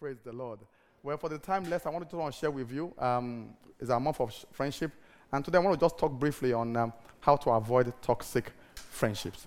Praise 0.00 0.16
the 0.24 0.32
Lord. 0.32 0.60
Well, 1.02 1.18
for 1.18 1.28
the 1.28 1.36
time 1.36 1.68
left, 1.68 1.86
I 1.86 1.90
wanted 1.90 2.08
to 2.08 2.32
share 2.32 2.50
with 2.50 2.72
you 2.72 2.94
um, 2.98 3.50
is 3.78 3.90
our 3.90 4.00
month 4.00 4.18
of 4.18 4.32
sh- 4.32 4.46
friendship, 4.50 4.92
and 5.30 5.44
today 5.44 5.58
I 5.58 5.60
want 5.60 5.78
to 5.78 5.84
just 5.84 5.98
talk 5.98 6.12
briefly 6.12 6.54
on 6.54 6.74
um, 6.74 6.94
how 7.20 7.36
to 7.36 7.50
avoid 7.50 7.92
toxic 8.00 8.50
friendships. 8.74 9.46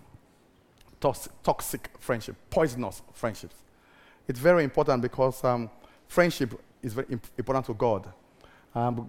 Tox- 1.01 1.27
toxic 1.41 1.89
friendship, 1.97 2.35
poisonous 2.51 3.01
friendships. 3.13 3.55
It's 4.27 4.37
very 4.37 4.63
important 4.63 5.01
because 5.01 5.43
um, 5.43 5.71
friendship 6.07 6.53
is 6.83 6.93
very 6.93 7.07
imp- 7.09 7.31
important 7.35 7.65
to 7.65 7.73
God. 7.73 8.13
Um, 8.75 9.07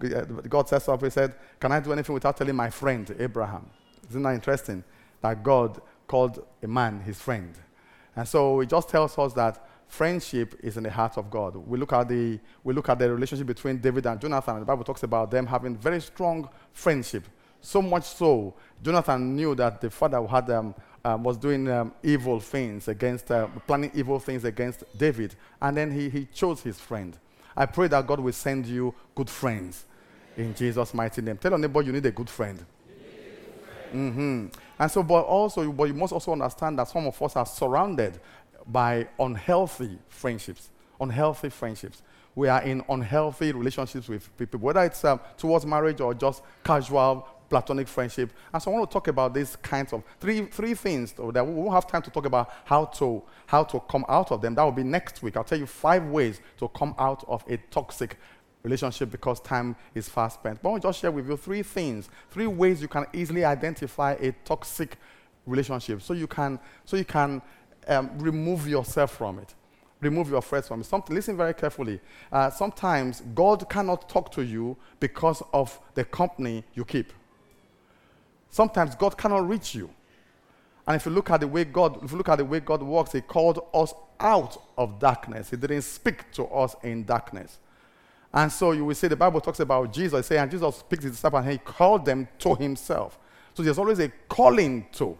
God 0.49 0.67
says 0.67 0.85
so. 0.85 0.97
He 0.97 1.11
said, 1.11 1.35
"Can 1.59 1.71
I 1.71 1.79
do 1.79 1.93
anything 1.93 2.15
without 2.15 2.37
telling 2.37 2.55
my 2.55 2.71
friend 2.71 3.15
Abraham?" 3.19 3.69
Isn't 4.09 4.23
that 4.23 4.33
interesting? 4.33 4.83
That 5.21 5.43
God 5.43 5.79
called 6.07 6.43
a 6.63 6.67
man 6.67 7.01
his 7.01 7.21
friend, 7.21 7.53
and 8.15 8.27
so 8.27 8.61
it 8.61 8.69
just 8.69 8.89
tells 8.89 9.15
us 9.19 9.33
that 9.33 9.63
friendship 9.87 10.59
is 10.61 10.77
in 10.77 10.83
the 10.83 10.91
heart 10.91 11.17
of 11.17 11.29
God. 11.29 11.55
We 11.55 11.77
look 11.77 11.93
at 11.93 12.07
the, 12.09 12.39
we 12.63 12.73
look 12.73 12.89
at 12.89 12.99
the 12.99 13.11
relationship 13.11 13.47
between 13.47 13.77
David 13.77 14.05
and 14.05 14.19
Jonathan. 14.19 14.59
The 14.59 14.65
Bible 14.65 14.83
talks 14.83 15.03
about 15.03 15.31
them 15.31 15.45
having 15.45 15.75
very 15.77 16.01
strong 16.01 16.49
friendship. 16.73 17.25
So 17.61 17.81
much 17.81 18.03
so, 18.03 18.53
Jonathan 18.83 19.35
knew 19.35 19.55
that 19.55 19.81
the 19.81 19.89
father 19.89 20.19
who 20.19 20.27
had, 20.27 20.45
them 20.45 20.75
um, 21.03 21.23
was 21.23 21.37
doing 21.37 21.69
um, 21.69 21.93
evil 22.03 22.39
things 22.39 22.87
against, 22.87 23.31
uh, 23.31 23.47
planning 23.67 23.91
evil 23.93 24.19
things 24.19 24.43
against 24.43 24.83
David. 24.97 25.35
And 25.61 25.77
then 25.77 25.91
he, 25.91 26.09
he 26.09 26.25
chose 26.25 26.61
his 26.61 26.79
friend. 26.79 27.17
I 27.55 27.65
pray 27.65 27.87
that 27.87 28.05
God 28.05 28.19
will 28.19 28.33
send 28.33 28.65
you 28.65 28.93
good 29.13 29.29
friends 29.29 29.85
in 30.35 30.53
Jesus' 30.53 30.93
mighty 30.93 31.21
name. 31.21 31.37
Tell 31.37 31.51
your 31.51 31.59
neighbor 31.59 31.81
you 31.81 31.91
need 31.91 32.05
a 32.05 32.11
good 32.11 32.29
friend. 32.29 32.63
Mm-hmm. 33.93 34.47
And 34.77 34.91
so, 34.91 35.03
but 35.03 35.21
also, 35.21 35.71
but 35.71 35.85
you 35.85 35.93
must 35.93 36.11
also 36.11 36.33
understand 36.33 36.77
that 36.79 36.87
some 36.87 37.07
of 37.07 37.21
us 37.21 37.35
are 37.35 37.45
surrounded 37.45 38.19
by 38.67 39.07
unhealthy 39.19 39.97
friendships. 40.07 40.69
Unhealthy 40.99 41.49
friendships. 41.49 42.01
We 42.35 42.49
are 42.49 42.61
in 42.61 42.83
unhealthy 42.89 43.53
relationships 43.53 44.09
with 44.09 44.35
people, 44.37 44.59
whether 44.59 44.83
it's 44.83 45.03
um, 45.05 45.21
towards 45.37 45.65
marriage 45.65 46.01
or 46.01 46.13
just 46.13 46.41
casual 46.63 47.27
platonic 47.49 47.87
friendship. 47.87 48.31
And 48.53 48.61
so 48.61 48.71
I 48.71 48.73
want 48.73 48.89
to 48.89 48.93
talk 48.93 49.07
about 49.07 49.33
these 49.33 49.55
kinds 49.57 49.93
of 49.93 50.03
three, 50.19 50.45
three 50.47 50.73
things 50.73 51.13
that 51.13 51.45
we 51.45 51.53
won't 51.53 51.73
have 51.73 51.87
time 51.87 52.01
to 52.01 52.09
talk 52.09 52.25
about 52.25 52.51
how 52.65 52.85
to, 52.85 53.23
how 53.45 53.63
to 53.63 53.79
come 53.81 54.03
out 54.09 54.31
of 54.31 54.41
them. 54.41 54.55
That 54.55 54.63
will 54.63 54.71
be 54.71 54.83
next 54.83 55.21
week. 55.21 55.37
I'll 55.37 55.43
tell 55.43 55.59
you 55.59 55.65
five 55.65 56.05
ways 56.05 56.41
to 56.57 56.67
come 56.69 56.95
out 56.97 57.23
of 57.27 57.43
a 57.47 57.57
toxic 57.71 58.17
relationship 58.63 59.11
because 59.11 59.39
time 59.39 59.75
is 59.93 60.09
fast 60.09 60.39
spent. 60.39 60.61
But 60.61 60.69
I 60.69 60.71
want 60.71 60.81
to 60.81 60.89
just 60.89 60.99
share 60.99 61.11
with 61.11 61.29
you 61.29 61.37
three 61.37 61.61
things, 61.63 62.09
three 62.31 62.47
ways 62.47 62.81
you 62.81 62.87
can 62.87 63.05
easily 63.13 63.45
identify 63.45 64.13
a 64.13 64.31
toxic 64.43 64.97
relationship 65.45 66.01
so 66.01 66.13
you 66.13 66.27
can, 66.27 66.59
so 66.83 66.97
you 66.97 67.05
can 67.05 67.41
um, 67.87 68.11
remove 68.17 68.67
yourself 68.67 69.11
from 69.11 69.39
it. 69.39 69.53
Remove 70.01 70.29
your 70.29 70.41
friends 70.41 70.67
from 70.67 70.81
it. 70.81 70.85
Something, 70.85 71.15
listen 71.15 71.37
very 71.37 71.53
carefully. 71.53 71.99
Uh, 72.31 72.49
sometimes 72.49 73.21
God 73.33 73.69
cannot 73.69 74.09
talk 74.09 74.31
to 74.33 74.43
you 74.43 74.77
because 74.99 75.41
of 75.53 75.79
the 75.93 76.03
company 76.03 76.63
you 76.73 76.85
keep. 76.85 77.11
Sometimes 78.49 78.95
God 78.95 79.17
cannot 79.17 79.47
reach 79.47 79.75
you. 79.75 79.89
And 80.87 80.95
if 80.95 81.05
you 81.05 81.11
look 81.11 81.29
at 81.31 81.39
the 81.39 81.47
way 81.47 81.63
God, 81.63 82.03
if 82.03 82.11
you 82.11 82.17
look 82.17 82.29
at 82.29 82.37
the 82.37 82.45
way 82.45 82.59
God 82.59 82.83
works, 82.83 83.13
He 83.13 83.21
called 83.21 83.59
us 83.73 83.93
out 84.19 84.61
of 84.77 84.99
darkness. 84.99 85.49
He 85.49 85.57
didn't 85.57 85.81
speak 85.81 86.31
to 86.33 86.45
us 86.45 86.75
in 86.83 87.05
darkness. 87.05 87.57
And 88.33 88.51
so 88.51 88.73
you 88.73 88.83
will 88.83 88.95
see 88.95 89.07
the 89.07 89.15
Bible 89.15 89.39
talks 89.39 89.61
about 89.61 89.93
Jesus. 89.93 90.27
saying, 90.27 90.41
and 90.41 90.51
Jesus 90.51 90.75
speaks 90.75 91.01
to 91.01 91.07
his 91.07 91.15
disciples 91.15 91.43
and 91.43 91.51
he 91.53 91.57
called 91.57 92.05
them 92.05 92.27
to 92.39 92.53
himself. 92.55 93.17
So 93.53 93.63
there's 93.63 93.79
always 93.79 93.99
a 93.99 94.09
calling 94.27 94.87
to. 94.93 95.17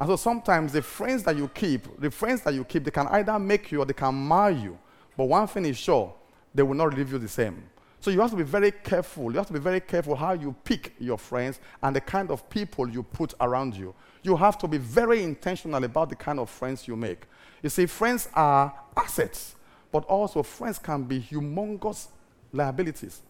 And 0.00 0.08
so 0.08 0.16
sometimes 0.16 0.72
the 0.72 0.80
friends 0.80 1.22
that 1.24 1.36
you 1.36 1.46
keep, 1.48 2.00
the 2.00 2.10
friends 2.10 2.40
that 2.42 2.54
you 2.54 2.64
keep, 2.64 2.84
they 2.84 2.90
can 2.90 3.06
either 3.08 3.38
make 3.38 3.70
you 3.70 3.82
or 3.82 3.84
they 3.84 3.92
can 3.92 4.14
mar 4.14 4.50
you. 4.50 4.78
But 5.14 5.26
one 5.26 5.46
thing 5.46 5.66
is 5.66 5.76
sure, 5.76 6.14
they 6.54 6.62
will 6.62 6.74
not 6.74 6.94
leave 6.94 7.12
you 7.12 7.18
the 7.18 7.28
same. 7.28 7.62
So 8.00 8.10
you 8.10 8.18
have 8.20 8.30
to 8.30 8.36
be 8.36 8.42
very 8.42 8.70
careful. 8.70 9.30
You 9.30 9.36
have 9.36 9.48
to 9.48 9.52
be 9.52 9.58
very 9.58 9.80
careful 9.80 10.16
how 10.16 10.32
you 10.32 10.56
pick 10.64 10.94
your 10.98 11.18
friends 11.18 11.60
and 11.82 11.94
the 11.94 12.00
kind 12.00 12.30
of 12.30 12.48
people 12.48 12.88
you 12.88 13.02
put 13.02 13.34
around 13.42 13.76
you. 13.76 13.94
You 14.22 14.36
have 14.36 14.56
to 14.58 14.68
be 14.68 14.78
very 14.78 15.22
intentional 15.22 15.84
about 15.84 16.08
the 16.08 16.16
kind 16.16 16.38
of 16.38 16.48
friends 16.48 16.88
you 16.88 16.96
make. 16.96 17.24
You 17.62 17.68
see, 17.68 17.84
friends 17.84 18.30
are 18.32 18.72
assets, 18.96 19.54
but 19.92 20.04
also 20.04 20.42
friends 20.42 20.78
can 20.78 21.02
be 21.02 21.20
humongous 21.20 22.06
liabilities. 22.54 23.20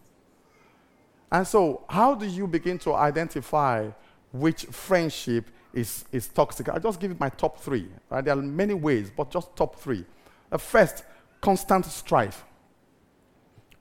And 1.32 1.44
so, 1.44 1.82
how 1.88 2.14
do 2.14 2.26
you 2.26 2.46
begin 2.46 2.78
to 2.78 2.94
identify 2.94 3.88
which 4.30 4.66
friendship 4.66 5.50
is, 5.72 6.04
is 6.12 6.28
toxic. 6.28 6.68
I'll 6.68 6.80
just 6.80 7.00
give 7.00 7.10
you 7.10 7.16
my 7.18 7.28
top 7.28 7.58
three. 7.58 7.88
Right? 8.08 8.24
There 8.24 8.36
are 8.36 8.42
many 8.42 8.74
ways, 8.74 9.10
but 9.14 9.30
just 9.30 9.54
top 9.56 9.76
three. 9.76 10.04
Uh, 10.50 10.58
first, 10.58 11.04
constant 11.40 11.86
strife. 11.86 12.44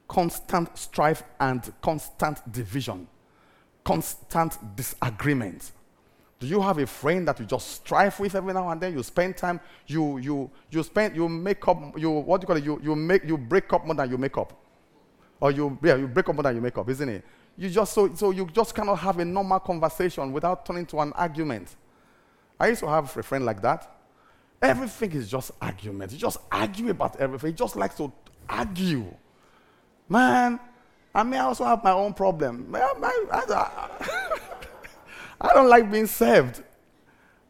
Constant 0.07 0.77
strife 0.77 1.23
and 1.39 1.71
constant 1.81 2.51
division. 2.51 3.07
Constant 3.83 4.57
disagreement. 4.75 5.71
Do 6.39 6.47
you 6.47 6.61
have 6.61 6.77
a 6.77 6.87
friend 6.87 7.27
that 7.27 7.39
you 7.39 7.45
just 7.45 7.69
strive 7.69 8.17
with 8.19 8.33
every 8.33 8.53
now 8.53 8.69
and 8.69 8.79
then? 8.79 8.93
You 8.93 9.03
spend 9.03 9.35
time, 9.35 9.59
you 9.87 10.17
you 10.19 10.49
you 10.71 10.83
spend 10.83 11.15
you 11.15 11.27
make 11.27 11.67
up 11.67 11.99
you 11.99 12.09
what 12.09 12.39
do 12.39 12.45
you 12.45 12.47
call 12.47 12.57
it? 12.57 12.63
You 12.63 12.79
you 12.81 12.95
make 12.95 13.25
you 13.25 13.37
break 13.37 13.71
up 13.73 13.85
more 13.85 13.95
than 13.95 14.09
you 14.09 14.17
make 14.17 14.37
up. 14.37 14.53
Or 15.41 15.51
you 15.51 15.77
yeah, 15.83 15.95
you 15.95 16.07
break 16.07 16.29
up 16.29 16.35
more 16.35 16.43
than 16.43 16.55
you 16.55 16.61
make 16.61 16.77
up, 16.77 16.89
isn't 16.89 17.09
it? 17.09 17.25
You 17.59 17.69
just 17.69 17.91
so 17.91 18.15
so 18.15 18.31
you 18.31 18.47
just 18.53 18.73
cannot 18.73 18.95
have 18.99 19.19
a 19.19 19.25
normal 19.25 19.59
conversation 19.59 20.31
without 20.31 20.65
turning 20.65 20.85
to 20.85 20.99
an 21.01 21.11
argument. 21.11 21.75
I 22.57 22.69
used 22.69 22.79
to 22.79 22.87
have 22.87 23.17
a 23.17 23.21
friend 23.21 23.43
like 23.43 23.61
that. 23.63 23.97
Everything 24.61 25.11
is 25.11 25.29
just 25.29 25.51
argument. 25.61 26.13
He 26.13 26.17
just 26.17 26.37
argue 26.49 26.89
about 26.89 27.17
everything. 27.17 27.49
He 27.49 27.53
just 27.53 27.75
likes 27.75 27.95
to 27.95 28.13
argue. 28.47 29.13
Man, 30.07 30.57
I 31.13 31.21
I 31.21 31.37
also 31.39 31.65
have 31.65 31.83
my 31.83 31.91
own 31.91 32.13
problem. 32.13 32.73
I, 32.73 32.93
I, 35.41 35.53
don't 35.53 35.67
like 35.67 35.91
being 35.91 36.07
served. 36.07 36.63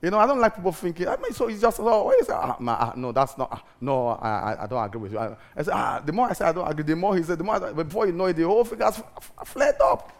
You 0.01 0.09
know, 0.09 0.17
I 0.17 0.25
don't 0.25 0.39
like 0.39 0.55
people 0.55 0.71
thinking, 0.71 1.07
I 1.09 1.17
mean, 1.17 1.33
so 1.33 1.49
it's 1.49 1.59
just, 1.59 1.79
oh, 1.79 2.03
what 2.03 2.21
is 2.21 2.29
ah, 2.29 2.55
ah, 2.57 2.93
no, 2.95 3.11
that's 3.11 3.37
not, 3.37 3.49
ah, 3.51 3.63
no, 3.81 4.07
I, 4.07 4.63
I 4.63 4.67
don't 4.67 4.81
agree 4.81 5.01
with 5.01 5.11
you. 5.11 5.19
I, 5.19 5.35
I 5.57 5.63
said, 5.63 5.73
ah, 5.73 6.01
the 6.05 6.13
more 6.13 6.29
I 6.29 6.33
say 6.33 6.45
I 6.45 6.53
don't 6.53 6.67
agree, 6.69 6.85
the 6.85 6.95
more 6.95 7.17
he 7.17 7.23
said, 7.23 7.37
the 7.37 7.43
more, 7.43 7.55
I, 7.55 7.73
before 7.73 8.07
you 8.07 8.13
know 8.13 8.25
it, 8.25 8.33
the 8.38 8.43
whole 8.43 8.63
thing 8.63 8.79
has 8.79 9.03
flared 9.43 9.75
up. 9.81 10.13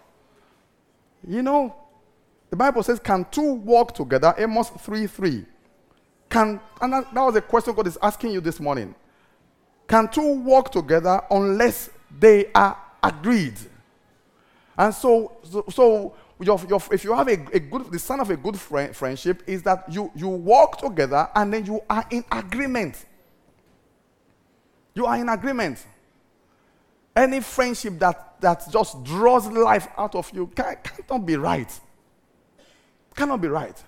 You 1.26 1.42
know, 1.42 1.76
the 2.50 2.56
Bible 2.56 2.84
says, 2.84 3.00
Can 3.00 3.26
two 3.32 3.54
walk 3.54 3.94
together? 3.94 4.34
Amos 4.38 4.70
3 4.70 5.08
3. 5.08 5.46
Can, 6.30 6.60
and 6.82 6.94
that, 6.94 7.14
that 7.14 7.22
was 7.22 7.36
a 7.36 7.42
question 7.42 7.74
God 7.74 7.88
is 7.88 7.98
asking 8.02 8.32
you 8.32 8.42
this 8.42 8.60
morning. 8.60 8.94
Can 9.88 10.08
two 10.08 10.36
walk 10.40 10.72
together 10.72 11.22
unless 11.32 11.90
they 12.20 12.52
are 12.54 12.78
agreed? 13.02 13.56
And 14.78 14.94
so, 14.94 15.38
so, 15.44 15.66
so 15.70 16.16
your, 16.40 16.60
your, 16.70 16.82
if 16.92 17.04
you 17.04 17.14
have 17.14 17.28
a, 17.28 17.34
a, 17.54 17.60
good, 17.60 17.92
the 17.92 18.00
sign 18.00 18.20
of 18.22 18.30
a 18.30 18.38
good 18.38 18.58
friend, 18.58 18.96
friendship 18.96 19.44
is 19.46 19.62
that 19.64 19.92
you, 19.92 20.10
you 20.16 20.30
walk 20.30 20.80
together 20.80 21.30
and 21.36 21.54
then 21.54 21.66
you 21.66 21.82
are 21.90 22.06
in 22.10 22.24
agreement. 22.32 23.06
You 24.96 25.06
are 25.06 25.18
in 25.18 25.28
agreement. 25.28 25.86
Any 27.16 27.42
friendship 27.42 28.00
that, 28.00 28.40
that 28.40 28.64
just 28.72 29.04
draws 29.04 29.48
life 29.48 29.90
out 29.98 30.16
of 30.16 30.32
you 30.34 30.48
can, 30.48 30.78
cannot 30.84 31.26
be 31.26 31.36
right. 31.36 31.80
Cannot 33.16 33.42
be 33.42 33.50
right. 33.50 33.84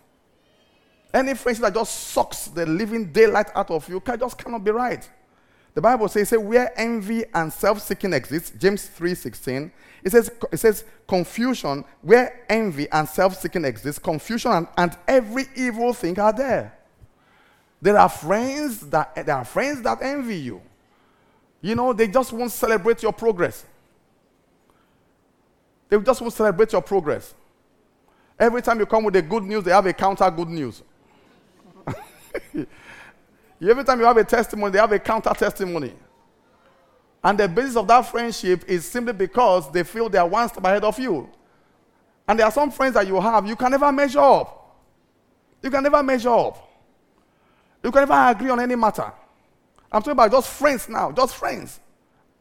Any 1.14 1.34
friendship 1.36 1.64
that 1.64 1.74
just 1.74 2.10
sucks 2.10 2.48
the 2.48 2.66
living 2.66 3.14
daylight 3.14 3.48
out 3.56 3.72
of 3.72 3.88
you 3.88 4.02
can, 4.02 4.20
just 4.20 4.38
cannot 4.38 4.64
be 4.64 4.72
right. 4.72 5.10
The 5.74 5.82
Bible 5.82 6.08
says, 6.10 6.30
say, 6.30 6.38
where 6.38 6.78
envy 6.80 7.24
and 7.34 7.52
self-seeking 7.52 8.14
exists, 8.14 8.52
James 8.58 8.90
3:16, 8.98 9.72
it 10.04 10.12
says, 10.12 10.32
it 10.52 10.58
says 10.58 10.84
confusion, 11.08 11.86
where 12.02 12.44
envy 12.50 12.90
and 12.92 13.08
self-seeking 13.08 13.64
exists, 13.66 14.00
confusion 14.00 14.52
and, 14.52 14.68
and 14.78 14.98
every 15.08 15.46
evil 15.56 15.94
thing 15.94 16.20
are 16.20 16.34
there. 16.34 16.78
There 17.82 17.98
are 17.98 18.10
friends 18.10 18.82
that 18.90 19.16
there 19.16 19.36
are 19.36 19.46
friends 19.46 19.82
that 19.84 20.02
envy 20.02 20.38
you. 20.38 20.62
You 21.62 21.76
know, 21.76 21.94
they 21.94 22.08
just 22.08 22.34
won't 22.34 22.52
celebrate 22.52 23.02
your 23.02 23.14
progress. 23.14 23.66
They 25.90 26.00
just 26.00 26.22
won't 26.22 26.34
celebrate 26.34 26.72
your 26.72 26.82
progress. 26.82 27.34
Every 28.40 28.62
time 28.62 28.80
you 28.80 28.86
come 28.86 29.04
with 29.04 29.14
the 29.14 29.22
good 29.22 29.44
news, 29.44 29.64
they 29.64 29.72
have 29.72 29.86
a 29.86 29.94
counter 29.94 30.30
good 30.32 30.50
news. 30.50 30.82
Every 33.70 33.84
time 33.84 34.00
you 34.00 34.06
have 34.06 34.18
a 34.18 34.24
testimony, 34.24 34.72
they 34.72 34.80
have 34.80 34.92
a 34.92 35.00
counter 35.00 35.30
testimony. 35.32 35.94
And 37.24 37.38
the 37.38 37.48
basis 37.48 37.76
of 37.76 37.88
that 37.88 38.02
friendship 38.02 38.64
is 38.68 38.86
simply 38.86 39.14
because 39.14 39.72
they 39.72 39.84
feel 39.84 40.10
they 40.10 40.18
are 40.18 40.28
one 40.28 40.50
step 40.50 40.64
ahead 40.64 40.84
of 40.84 40.98
you. 40.98 41.30
And 42.28 42.40
there 42.40 42.48
are 42.48 42.52
some 42.52 42.72
friends 42.72 42.96
that 42.96 43.06
you 43.06 43.20
have, 43.20 43.46
you 43.48 43.56
can 43.56 43.70
never 43.72 43.92
measure 43.92 44.20
up. 44.20 44.58
You 45.62 45.70
can 45.70 45.84
never 45.84 46.02
measure 46.02 46.30
up. 46.30 46.68
You 47.84 47.92
can 47.92 48.08
never 48.08 48.32
agree 48.32 48.50
on 48.50 48.60
any 48.60 48.76
matter. 48.76 49.12
I'm 49.92 50.02
talking 50.02 50.14
about 50.14 50.32
just 50.32 50.50
friends 50.50 50.90
now, 50.90 51.12
just 51.12 51.36
friends. 51.36 51.80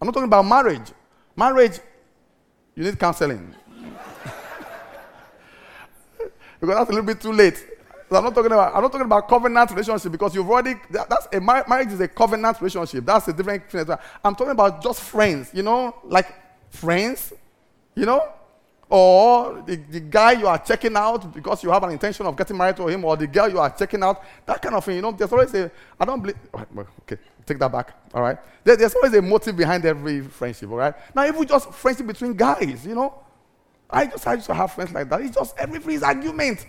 I'm 0.01 0.07
not 0.07 0.15
talking 0.15 0.29
about 0.29 0.47
marriage. 0.47 0.93
Marriage, 1.37 1.81
you 2.75 2.85
need 2.85 2.99
counseling. 2.99 3.55
because 6.61 6.77
that's 6.77 6.89
a 6.89 6.93
little 6.93 7.03
bit 7.03 7.21
too 7.21 7.33
late. 7.33 7.67
I'm 8.13 8.25
not 8.25 8.35
talking 8.35 8.53
about 8.53 8.75
I'm 8.75 8.83
not 8.83 8.91
talking 8.91 9.07
about 9.07 9.29
covenant 9.29 9.71
relationship 9.71 10.11
because 10.11 10.35
you've 10.35 10.49
already 10.49 10.75
that, 10.91 11.09
that's 11.09 11.29
a 11.33 11.41
marriage 11.41 11.93
is 11.93 12.01
a 12.01 12.09
covenant 12.09 12.61
relationship. 12.61 13.05
That's 13.05 13.29
a 13.29 13.33
different 13.33 13.71
thing. 13.71 13.87
I'm 14.25 14.35
talking 14.35 14.51
about 14.51 14.83
just 14.83 15.01
friends, 15.01 15.51
you 15.55 15.63
know, 15.63 15.97
like 16.05 16.27
friends, 16.71 17.33
you 17.95 18.07
know, 18.07 18.33
or 18.89 19.63
the, 19.65 19.77
the 19.77 20.01
guy 20.01 20.33
you 20.33 20.49
are 20.49 20.59
checking 20.59 20.97
out 20.97 21.33
because 21.33 21.63
you 21.63 21.71
have 21.71 21.83
an 21.85 21.91
intention 21.91 22.27
of 22.27 22.37
getting 22.37 22.57
married 22.57 22.77
to 22.77 22.89
him, 22.89 23.05
or 23.05 23.17
the 23.17 23.27
girl 23.29 23.49
you 23.49 23.61
are 23.61 23.71
checking 23.71 24.03
out, 24.03 24.23
that 24.45 24.61
kind 24.61 24.75
of 24.75 24.85
thing. 24.85 24.97
You 24.97 25.03
know, 25.03 25.13
there's 25.13 25.33
always 25.33 25.55
a 25.55 25.71
I 25.99 26.05
don't 26.05 26.21
believe. 26.21 26.37
Okay, 27.03 27.17
take 27.47 27.59
that 27.61 27.71
back. 27.71 27.95
All 28.13 28.23
right, 28.23 28.39
there, 28.65 28.77
there's 28.77 28.95
always 28.97 29.15
a 29.15 29.23
motive 29.23 29.57
behind 29.57 29.85
every 29.85 30.23
friendship. 30.23 30.69
All 30.71 30.77
right, 30.77 30.95
now 31.15 31.25
if 31.25 31.37
we 31.37 31.47
just 31.47 31.73
friendship 31.73 32.09
between 32.09 32.35
guys, 32.35 32.85
you 32.85 32.97
know, 32.97 33.15
I 33.89 34.07
just 34.07 34.27
I 34.27 34.35
used 34.35 34.47
to 34.47 34.55
have 34.55 34.73
friends 34.73 34.93
like 34.93 35.09
that. 35.11 35.21
It's 35.21 35.37
just 35.37 35.57
every 35.57 35.95
is 35.95 36.03
argument. 36.03 36.67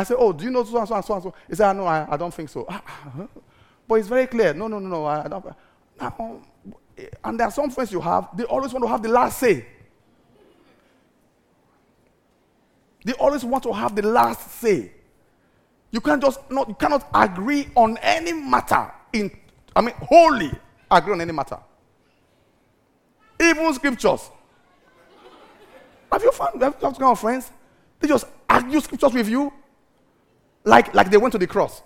I 0.00 0.04
said, 0.04 0.16
Oh, 0.18 0.32
do 0.32 0.44
you 0.44 0.50
know 0.50 0.64
so 0.64 0.78
and 0.78 0.88
so 0.88 0.94
and 0.94 1.04
so 1.04 1.14
and 1.14 1.22
so? 1.22 1.34
He 1.48 1.54
said, 1.54 1.72
No, 1.74 1.84
I, 1.84 2.06
I 2.10 2.16
don't 2.16 2.32
think 2.32 2.48
so. 2.48 2.64
Ah, 2.68 2.82
ah, 2.86 3.28
but 3.86 3.96
it's 3.96 4.08
very 4.08 4.26
clear. 4.26 4.54
No, 4.54 4.66
no, 4.66 4.78
no, 4.78 4.88
no. 4.88 5.04
I, 5.04 5.24
I 5.24 5.28
don't. 5.28 6.44
And 7.22 7.38
there 7.38 7.46
are 7.46 7.50
some 7.50 7.70
friends 7.70 7.92
you 7.92 8.00
have, 8.00 8.28
they 8.36 8.44
always 8.44 8.72
want 8.72 8.84
to 8.84 8.88
have 8.88 9.02
the 9.02 9.08
last 9.08 9.38
say. 9.38 9.66
They 13.04 13.12
always 13.14 13.44
want 13.44 13.62
to 13.64 13.72
have 13.72 13.94
the 13.94 14.02
last 14.02 14.50
say. 14.52 14.92
You 15.90 16.00
can't 16.00 16.22
just 16.22 16.50
not 16.50 16.68
you 16.68 16.74
cannot 16.74 17.08
agree 17.12 17.68
on 17.74 17.98
any 17.98 18.32
matter 18.32 18.92
in 19.12 19.30
I 19.74 19.80
mean 19.80 19.94
wholly 19.98 20.52
agree 20.90 21.12
on 21.14 21.20
any 21.20 21.32
matter. 21.32 21.58
Even 23.40 23.72
scriptures. 23.74 24.30
Have 26.12 26.22
you 26.22 26.30
found 26.32 26.62
have 26.62 26.76
you 26.80 27.06
of 27.06 27.18
friends? 27.18 27.50
They 27.98 28.08
just 28.08 28.26
argue 28.48 28.80
scriptures 28.80 29.12
with 29.12 29.28
you 29.28 29.52
like, 30.64 30.94
like 30.94 31.10
they 31.10 31.16
went 31.16 31.32
to 31.32 31.38
the 31.38 31.46
cross. 31.46 31.82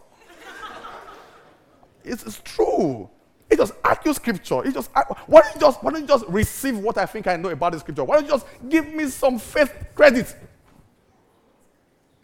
it's, 2.05 2.25
it's, 2.25 2.41
true. 2.43 3.09
It 3.49 3.57
just 3.57 3.73
argue 3.85 4.13
scripture. 4.13 4.65
It 4.65 4.75
just 4.75 4.91
why 5.27 5.43
don't 5.43 5.55
you 5.55 5.61
just 5.61 5.83
why 5.83 5.93
don't 5.93 6.01
you 6.03 6.09
just 6.09 6.27
receive 6.29 6.79
what 6.79 6.99
I 6.99 7.07
think 7.07 7.27
I 7.27 7.37
know 7.37 7.51
about 7.51 7.73
the 7.73 7.81
scripture? 7.81 8.05
Why 8.05 8.17
don't 8.17 8.25
you 8.25 8.31
just 8.31 8.47
give 8.69 8.93
me 8.93 9.07
some 9.07 9.39
faith 9.39 9.73
credit? 9.95 10.35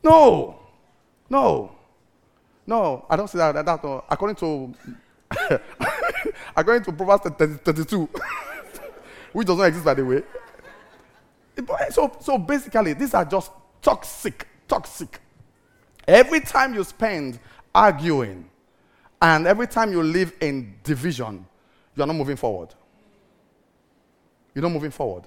No, 0.02 0.58
no, 1.28 1.72
no. 2.66 3.06
I 3.08 3.16
don't 3.16 3.28
say 3.28 3.38
that. 3.38 3.52
that, 3.52 3.66
that 3.66 3.84
uh, 3.84 4.00
according 4.08 4.36
to 4.36 4.74
according 6.56 6.84
to 6.84 6.92
Proverbs 6.92 7.24
32, 7.62 8.08
which 9.32 9.46
does 9.46 9.58
not 9.58 9.64
exist 9.64 9.84
by 9.84 9.94
the 9.94 10.04
way. 10.04 10.22
So, 11.90 12.16
so 12.20 12.38
basically, 12.38 12.94
these 12.94 13.12
are 13.12 13.24
just 13.24 13.52
toxic, 13.82 14.48
toxic 14.66 15.20
Every 16.06 16.40
time 16.40 16.74
you 16.74 16.84
spend 16.84 17.38
arguing 17.74 18.48
and 19.20 19.46
every 19.46 19.66
time 19.66 19.92
you 19.92 20.02
live 20.02 20.32
in 20.40 20.74
division, 20.82 21.46
you 21.94 22.02
are 22.02 22.06
not 22.06 22.16
moving 22.16 22.36
forward. 22.36 22.74
You're 24.54 24.62
not 24.62 24.72
moving 24.72 24.90
forward. 24.90 25.24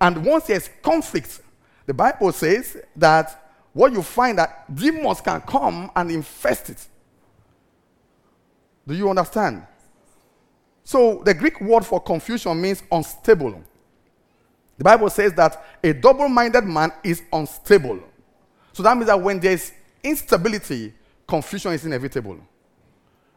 And 0.00 0.24
once 0.24 0.46
there's 0.46 0.70
conflict, 0.82 1.40
the 1.86 1.94
Bible 1.94 2.32
says 2.32 2.76
that 2.96 3.52
what 3.72 3.92
you 3.92 4.02
find 4.02 4.38
that 4.38 4.74
demons 4.74 5.20
can 5.20 5.40
come 5.42 5.90
and 5.94 6.10
infest 6.10 6.70
it. 6.70 6.88
Do 8.86 8.94
you 8.94 9.10
understand? 9.10 9.66
So 10.82 11.22
the 11.24 11.34
Greek 11.34 11.60
word 11.60 11.84
for 11.84 12.00
confusion 12.00 12.60
means 12.60 12.82
unstable. 12.90 13.62
The 14.78 14.84
Bible 14.84 15.10
says 15.10 15.32
that 15.34 15.64
a 15.84 15.92
double 15.92 16.28
minded 16.28 16.64
man 16.64 16.92
is 17.04 17.22
unstable. 17.32 18.00
So 18.72 18.82
that 18.82 18.96
means 18.96 19.06
that 19.06 19.20
when 19.20 19.40
there's 19.40 19.72
instability, 20.02 20.92
confusion 21.26 21.72
is 21.72 21.84
inevitable. 21.84 22.38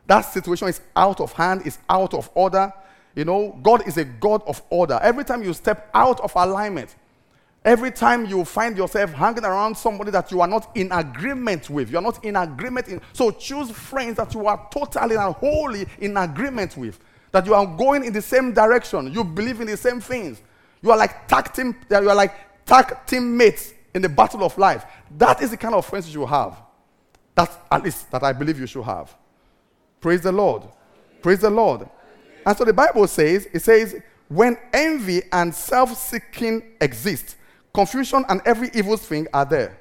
That 0.05 0.21
situation 0.21 0.67
is 0.67 0.81
out 0.95 1.19
of 1.21 1.31
hand, 1.33 1.65
is 1.65 1.77
out 1.89 2.13
of 2.13 2.29
order. 2.33 2.73
You 3.15 3.25
know, 3.25 3.57
God 3.61 3.87
is 3.87 3.97
a 3.97 4.05
God 4.05 4.41
of 4.47 4.61
order. 4.69 4.99
Every 5.01 5.23
time 5.23 5.43
you 5.43 5.53
step 5.53 5.89
out 5.93 6.19
of 6.19 6.33
alignment, 6.35 6.95
every 7.63 7.91
time 7.91 8.25
you 8.25 8.43
find 8.43 8.77
yourself 8.77 9.13
hanging 9.13 9.45
around 9.45 9.75
somebody 9.77 10.11
that 10.11 10.31
you 10.31 10.41
are 10.41 10.47
not 10.47 10.75
in 10.75 10.91
agreement 10.91 11.69
with, 11.69 11.91
you 11.91 11.97
are 11.97 12.01
not 12.01 12.23
in 12.25 12.35
agreement. 12.35 12.87
In, 12.87 13.01
so 13.13 13.31
choose 13.31 13.71
friends 13.71 14.17
that 14.17 14.33
you 14.33 14.45
are 14.47 14.67
totally 14.71 15.15
and 15.15 15.33
wholly 15.35 15.85
in 15.99 16.17
agreement 16.17 16.75
with, 16.75 16.99
that 17.31 17.45
you 17.45 17.53
are 17.53 17.65
going 17.65 18.03
in 18.03 18.13
the 18.13 18.21
same 18.21 18.53
direction, 18.53 19.13
you 19.13 19.23
believe 19.23 19.61
in 19.61 19.67
the 19.67 19.77
same 19.77 20.01
things. 20.01 20.41
You 20.81 20.91
are 20.91 20.97
like 20.97 21.27
tag 21.27 21.53
team, 21.53 21.75
you 21.89 22.09
are 22.09 22.15
like 22.15 22.65
tag 22.65 22.97
teammates 23.05 23.72
in 23.93 24.01
the 24.01 24.09
battle 24.09 24.43
of 24.43 24.57
life. 24.57 24.85
That 25.17 25.41
is 25.41 25.51
the 25.51 25.57
kind 25.57 25.75
of 25.75 25.85
friends 25.85 26.07
you 26.07 26.21
should 26.21 26.29
have. 26.29 26.57
That's 27.35 27.55
at 27.71 27.83
least 27.83 28.11
that 28.11 28.23
I 28.23 28.33
believe 28.33 28.59
you 28.59 28.67
should 28.67 28.83
have. 28.83 29.15
Praise 30.01 30.21
the 30.21 30.31
Lord. 30.31 30.63
Praise 31.21 31.39
the 31.39 31.49
Lord. 31.49 31.89
And 32.45 32.57
so 32.57 32.65
the 32.65 32.73
Bible 32.73 33.07
says, 33.07 33.47
it 33.53 33.61
says, 33.61 33.95
when 34.27 34.57
envy 34.73 35.21
and 35.31 35.53
self 35.53 35.97
seeking 35.97 36.75
exist, 36.81 37.35
confusion 37.73 38.25
and 38.27 38.41
every 38.45 38.69
evil 38.73 38.97
thing 38.97 39.27
are 39.33 39.45
there. 39.45 39.79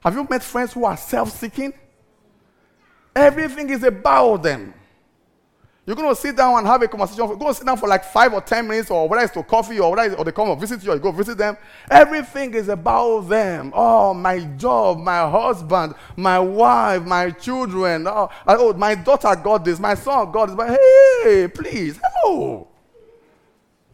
Have 0.00 0.14
you 0.14 0.26
met 0.28 0.42
friends 0.42 0.72
who 0.72 0.84
are 0.84 0.96
self 0.96 1.30
seeking? 1.30 1.72
Everything 3.14 3.70
is 3.70 3.82
about 3.82 4.42
them. 4.42 4.74
You're 5.84 5.96
going 5.96 6.08
to 6.08 6.14
sit 6.14 6.36
down 6.36 6.58
and 6.58 6.66
have 6.66 6.80
a 6.80 6.86
conversation. 6.86 7.26
You're 7.26 7.36
going 7.36 7.52
to 7.52 7.58
sit 7.58 7.66
down 7.66 7.76
for 7.76 7.88
like 7.88 8.04
five 8.04 8.32
or 8.32 8.40
ten 8.40 8.68
minutes, 8.68 8.88
or 8.88 9.08
whether 9.08 9.24
it's 9.24 9.34
to 9.34 9.42
coffee, 9.42 9.80
or 9.80 9.90
whether 9.96 10.14
or 10.14 10.24
they 10.24 10.30
come 10.30 10.48
and 10.48 10.60
visit 10.60 10.82
you, 10.84 10.92
or 10.92 10.94
you 10.94 11.00
go 11.00 11.10
visit 11.10 11.36
them. 11.36 11.56
Everything 11.90 12.54
is 12.54 12.68
about 12.68 13.22
them. 13.22 13.72
Oh, 13.74 14.14
my 14.14 14.38
job, 14.56 14.98
my 14.98 15.28
husband, 15.28 15.94
my 16.16 16.38
wife, 16.38 17.02
my 17.02 17.30
children. 17.30 18.06
Oh, 18.06 18.30
oh 18.46 18.72
my 18.74 18.94
daughter 18.94 19.34
got 19.34 19.64
this, 19.64 19.80
my 19.80 19.94
son 19.94 20.30
got 20.30 20.46
this. 20.46 20.56
But 20.56 20.78
hey, 20.78 21.48
please, 21.48 21.98
hello. 22.00 22.68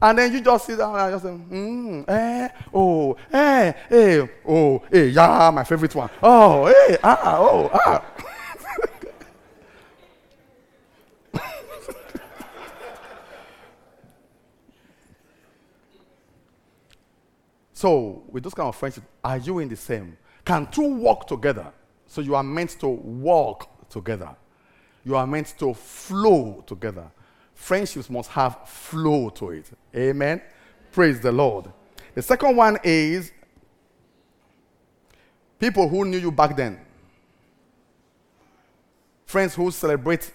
And 0.00 0.18
then 0.18 0.32
you 0.32 0.42
just 0.42 0.66
sit 0.66 0.76
down 0.78 0.94
and 0.94 1.12
just 1.12 1.24
say, 1.24 1.30
mm, 1.30 2.04
eh, 2.06 2.48
oh, 2.72 3.16
eh, 3.32 3.72
eh, 3.90 4.26
oh, 4.46 4.82
eh, 4.92 5.04
yeah, 5.04 5.50
my 5.52 5.64
favorite 5.64 5.94
one. 5.94 6.10
Oh, 6.22 6.66
eh, 6.66 6.98
ah, 7.02 7.38
oh, 7.38 7.70
ah. 7.72 8.04
So, 17.78 18.24
with 18.28 18.42
those 18.42 18.54
kind 18.54 18.68
of 18.68 18.74
friendship, 18.74 19.04
are 19.22 19.38
you 19.38 19.60
in 19.60 19.68
the 19.68 19.76
same? 19.76 20.16
Can 20.44 20.66
two 20.66 20.96
walk 20.96 21.28
together? 21.28 21.72
So, 22.08 22.20
you 22.20 22.34
are 22.34 22.42
meant 22.42 22.70
to 22.80 22.88
walk 22.88 23.88
together. 23.88 24.34
You 25.04 25.14
are 25.14 25.24
meant 25.24 25.54
to 25.60 25.72
flow 25.74 26.64
together. 26.66 27.08
Friendships 27.54 28.10
must 28.10 28.30
have 28.30 28.68
flow 28.68 29.30
to 29.30 29.50
it. 29.50 29.70
Amen. 29.94 30.42
Praise 30.90 31.20
the 31.20 31.30
Lord. 31.30 31.66
The 32.16 32.22
second 32.22 32.56
one 32.56 32.78
is 32.82 33.30
people 35.60 35.88
who 35.88 36.04
knew 36.04 36.18
you 36.18 36.32
back 36.32 36.56
then. 36.56 36.80
Friends 39.24 39.54
who 39.54 39.70
celebrate 39.70 40.32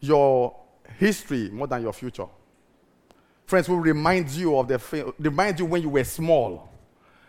your 0.00 0.56
history 0.98 1.50
more 1.50 1.68
than 1.68 1.82
your 1.82 1.92
future. 1.92 2.26
Friends 3.46 3.66
who 3.66 3.76
remind 3.76 4.30
you 4.30 4.58
of 4.58 4.68
the 4.68 5.14
remind 5.18 5.58
you 5.58 5.66
when 5.66 5.82
you 5.82 5.88
were 5.90 6.04
small. 6.04 6.70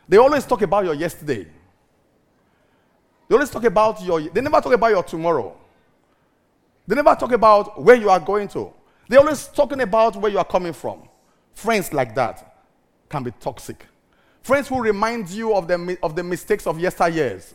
They 0.07 0.17
always 0.17 0.45
talk 0.45 0.62
about 0.62 0.85
your 0.85 0.93
yesterday. 0.93 1.47
They 3.27 3.35
always 3.35 3.50
talk 3.50 3.63
about 3.63 4.01
your 4.03 4.21
they 4.21 4.41
never 4.41 4.62
talk 4.62 4.74
about 4.74 4.91
your 4.91 5.03
tomorrow. 5.03 5.55
They 6.88 6.95
never 6.95 7.15
talk 7.15 7.31
about 7.31 7.81
where 7.81 7.95
you 7.95 8.09
are 8.09 8.19
going 8.19 8.47
to. 8.50 8.71
They're 9.07 9.19
always 9.19 9.47
talking 9.47 9.81
about 9.81 10.15
where 10.15 10.31
you 10.31 10.38
are 10.38 10.45
coming 10.45 10.74
from. 10.74 11.07
Friends 11.53 11.93
like 11.93 12.13
that 12.15 12.63
can 13.09 13.24
be 13.24 13.31
toxic. 13.39 13.85
Friends 14.41 14.67
who 14.67 14.79
remind 14.81 15.29
you 15.29 15.55
of 15.55 15.67
the, 15.67 15.97
of 16.03 16.15
the 16.15 16.24
mistakes 16.24 16.67
of 16.67 16.77
yesteryears. 16.77 17.53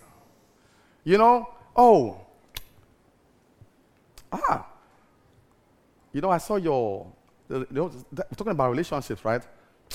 You 1.04 1.18
know, 1.18 1.48
oh, 1.76 2.20
ah, 4.32 4.66
you 6.12 6.20
know, 6.20 6.30
I 6.30 6.38
saw 6.38 6.56
your 6.56 7.06
you 7.48 7.66
know, 7.70 7.90
talking 8.36 8.52
about 8.52 8.70
relationships, 8.70 9.24
right? 9.24 9.42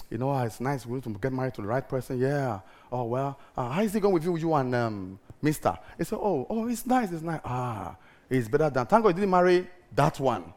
You 0.09 0.17
know, 0.17 0.37
it's 0.39 0.59
nice 0.59 0.85
we 0.85 1.01
to 1.01 1.09
get 1.09 1.33
married 1.33 1.53
to 1.55 1.61
the 1.61 1.67
right 1.67 1.87
person. 1.87 2.19
Yeah. 2.19 2.59
Oh 2.91 3.03
well, 3.03 3.39
uh, 3.57 3.69
how 3.69 3.81
is 3.81 3.95
it 3.95 3.99
going 3.99 4.13
with 4.13 4.23
you, 4.23 4.35
you 4.37 4.53
and 4.53 4.73
um, 4.75 5.19
Mister? 5.41 5.77
He 5.97 6.03
said, 6.03 6.19
oh, 6.21 6.45
oh, 6.49 6.67
it's 6.67 6.85
nice, 6.85 7.11
it's 7.11 7.21
nice. 7.21 7.41
Ah, 7.43 7.95
it's 8.29 8.47
better 8.47 8.69
than. 8.69 8.85
Thank 8.85 9.03
God 9.03 9.09
you 9.09 9.15
didn't 9.15 9.31
marry 9.31 9.67
that 9.93 10.19
one. 10.19 10.53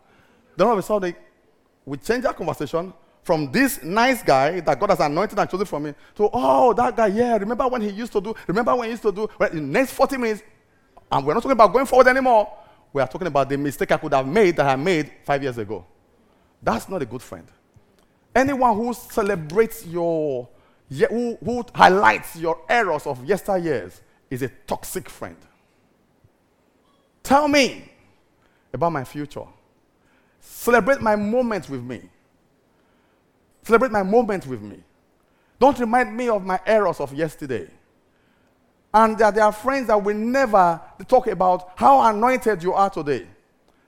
Then 0.56 0.66
all 0.66 0.72
of 0.72 0.78
a 0.78 0.82
sudden, 0.82 1.14
we 1.84 1.96
change 1.98 2.24
our 2.24 2.34
conversation 2.34 2.92
from 3.22 3.52
this 3.52 3.82
nice 3.82 4.22
guy 4.22 4.60
that 4.60 4.80
God 4.80 4.90
has 4.90 5.00
anointed 5.00 5.38
and 5.38 5.50
chosen 5.50 5.66
for 5.66 5.78
me 5.78 5.94
to, 6.14 6.30
oh, 6.32 6.72
that 6.72 6.96
guy, 6.96 7.08
yeah, 7.08 7.36
remember 7.36 7.68
when 7.68 7.82
he 7.82 7.90
used 7.90 8.10
to 8.12 8.20
do, 8.20 8.34
remember 8.46 8.74
when 8.74 8.86
he 8.86 8.92
used 8.92 9.02
to 9.02 9.12
do, 9.12 9.28
well, 9.38 9.50
in 9.50 9.56
the 9.56 9.78
next 9.78 9.92
40 9.92 10.16
minutes, 10.16 10.42
and 11.12 11.26
we're 11.26 11.34
not 11.34 11.42
talking 11.42 11.52
about 11.52 11.72
going 11.72 11.86
forward 11.86 12.08
anymore. 12.08 12.50
We 12.92 13.02
are 13.02 13.08
talking 13.08 13.28
about 13.28 13.48
the 13.48 13.58
mistake 13.58 13.92
I 13.92 13.98
could 13.98 14.14
have 14.14 14.26
made 14.26 14.56
that 14.56 14.66
I 14.66 14.76
made 14.76 15.12
five 15.24 15.42
years 15.42 15.58
ago. 15.58 15.84
That's 16.62 16.88
not 16.88 17.02
a 17.02 17.06
good 17.06 17.22
friend. 17.22 17.46
Anyone 18.38 18.76
who 18.76 18.94
celebrates 18.94 19.84
your, 19.84 20.48
who, 20.88 21.36
who 21.44 21.64
highlights 21.74 22.36
your 22.36 22.60
errors 22.68 23.04
of 23.04 23.18
yesteryears 23.24 24.00
is 24.30 24.42
a 24.42 24.48
toxic 24.64 25.10
friend. 25.10 25.34
Tell 27.24 27.48
me 27.48 27.90
about 28.72 28.92
my 28.92 29.02
future. 29.02 29.42
Celebrate 30.40 31.00
my 31.00 31.16
moments 31.16 31.68
with 31.68 31.82
me. 31.82 32.08
Celebrate 33.64 33.90
my 33.90 34.04
moments 34.04 34.46
with 34.46 34.62
me. 34.62 34.84
Don't 35.58 35.76
remind 35.80 36.16
me 36.16 36.28
of 36.28 36.46
my 36.46 36.60
errors 36.64 37.00
of 37.00 37.12
yesterday. 37.12 37.68
And 38.94 39.18
there 39.18 39.42
are 39.42 39.50
friends 39.50 39.88
that 39.88 40.00
will 40.00 40.16
never 40.16 40.80
talk 41.08 41.26
about 41.26 41.72
how 41.74 42.08
anointed 42.08 42.62
you 42.62 42.72
are 42.72 42.88
today. 42.88 43.26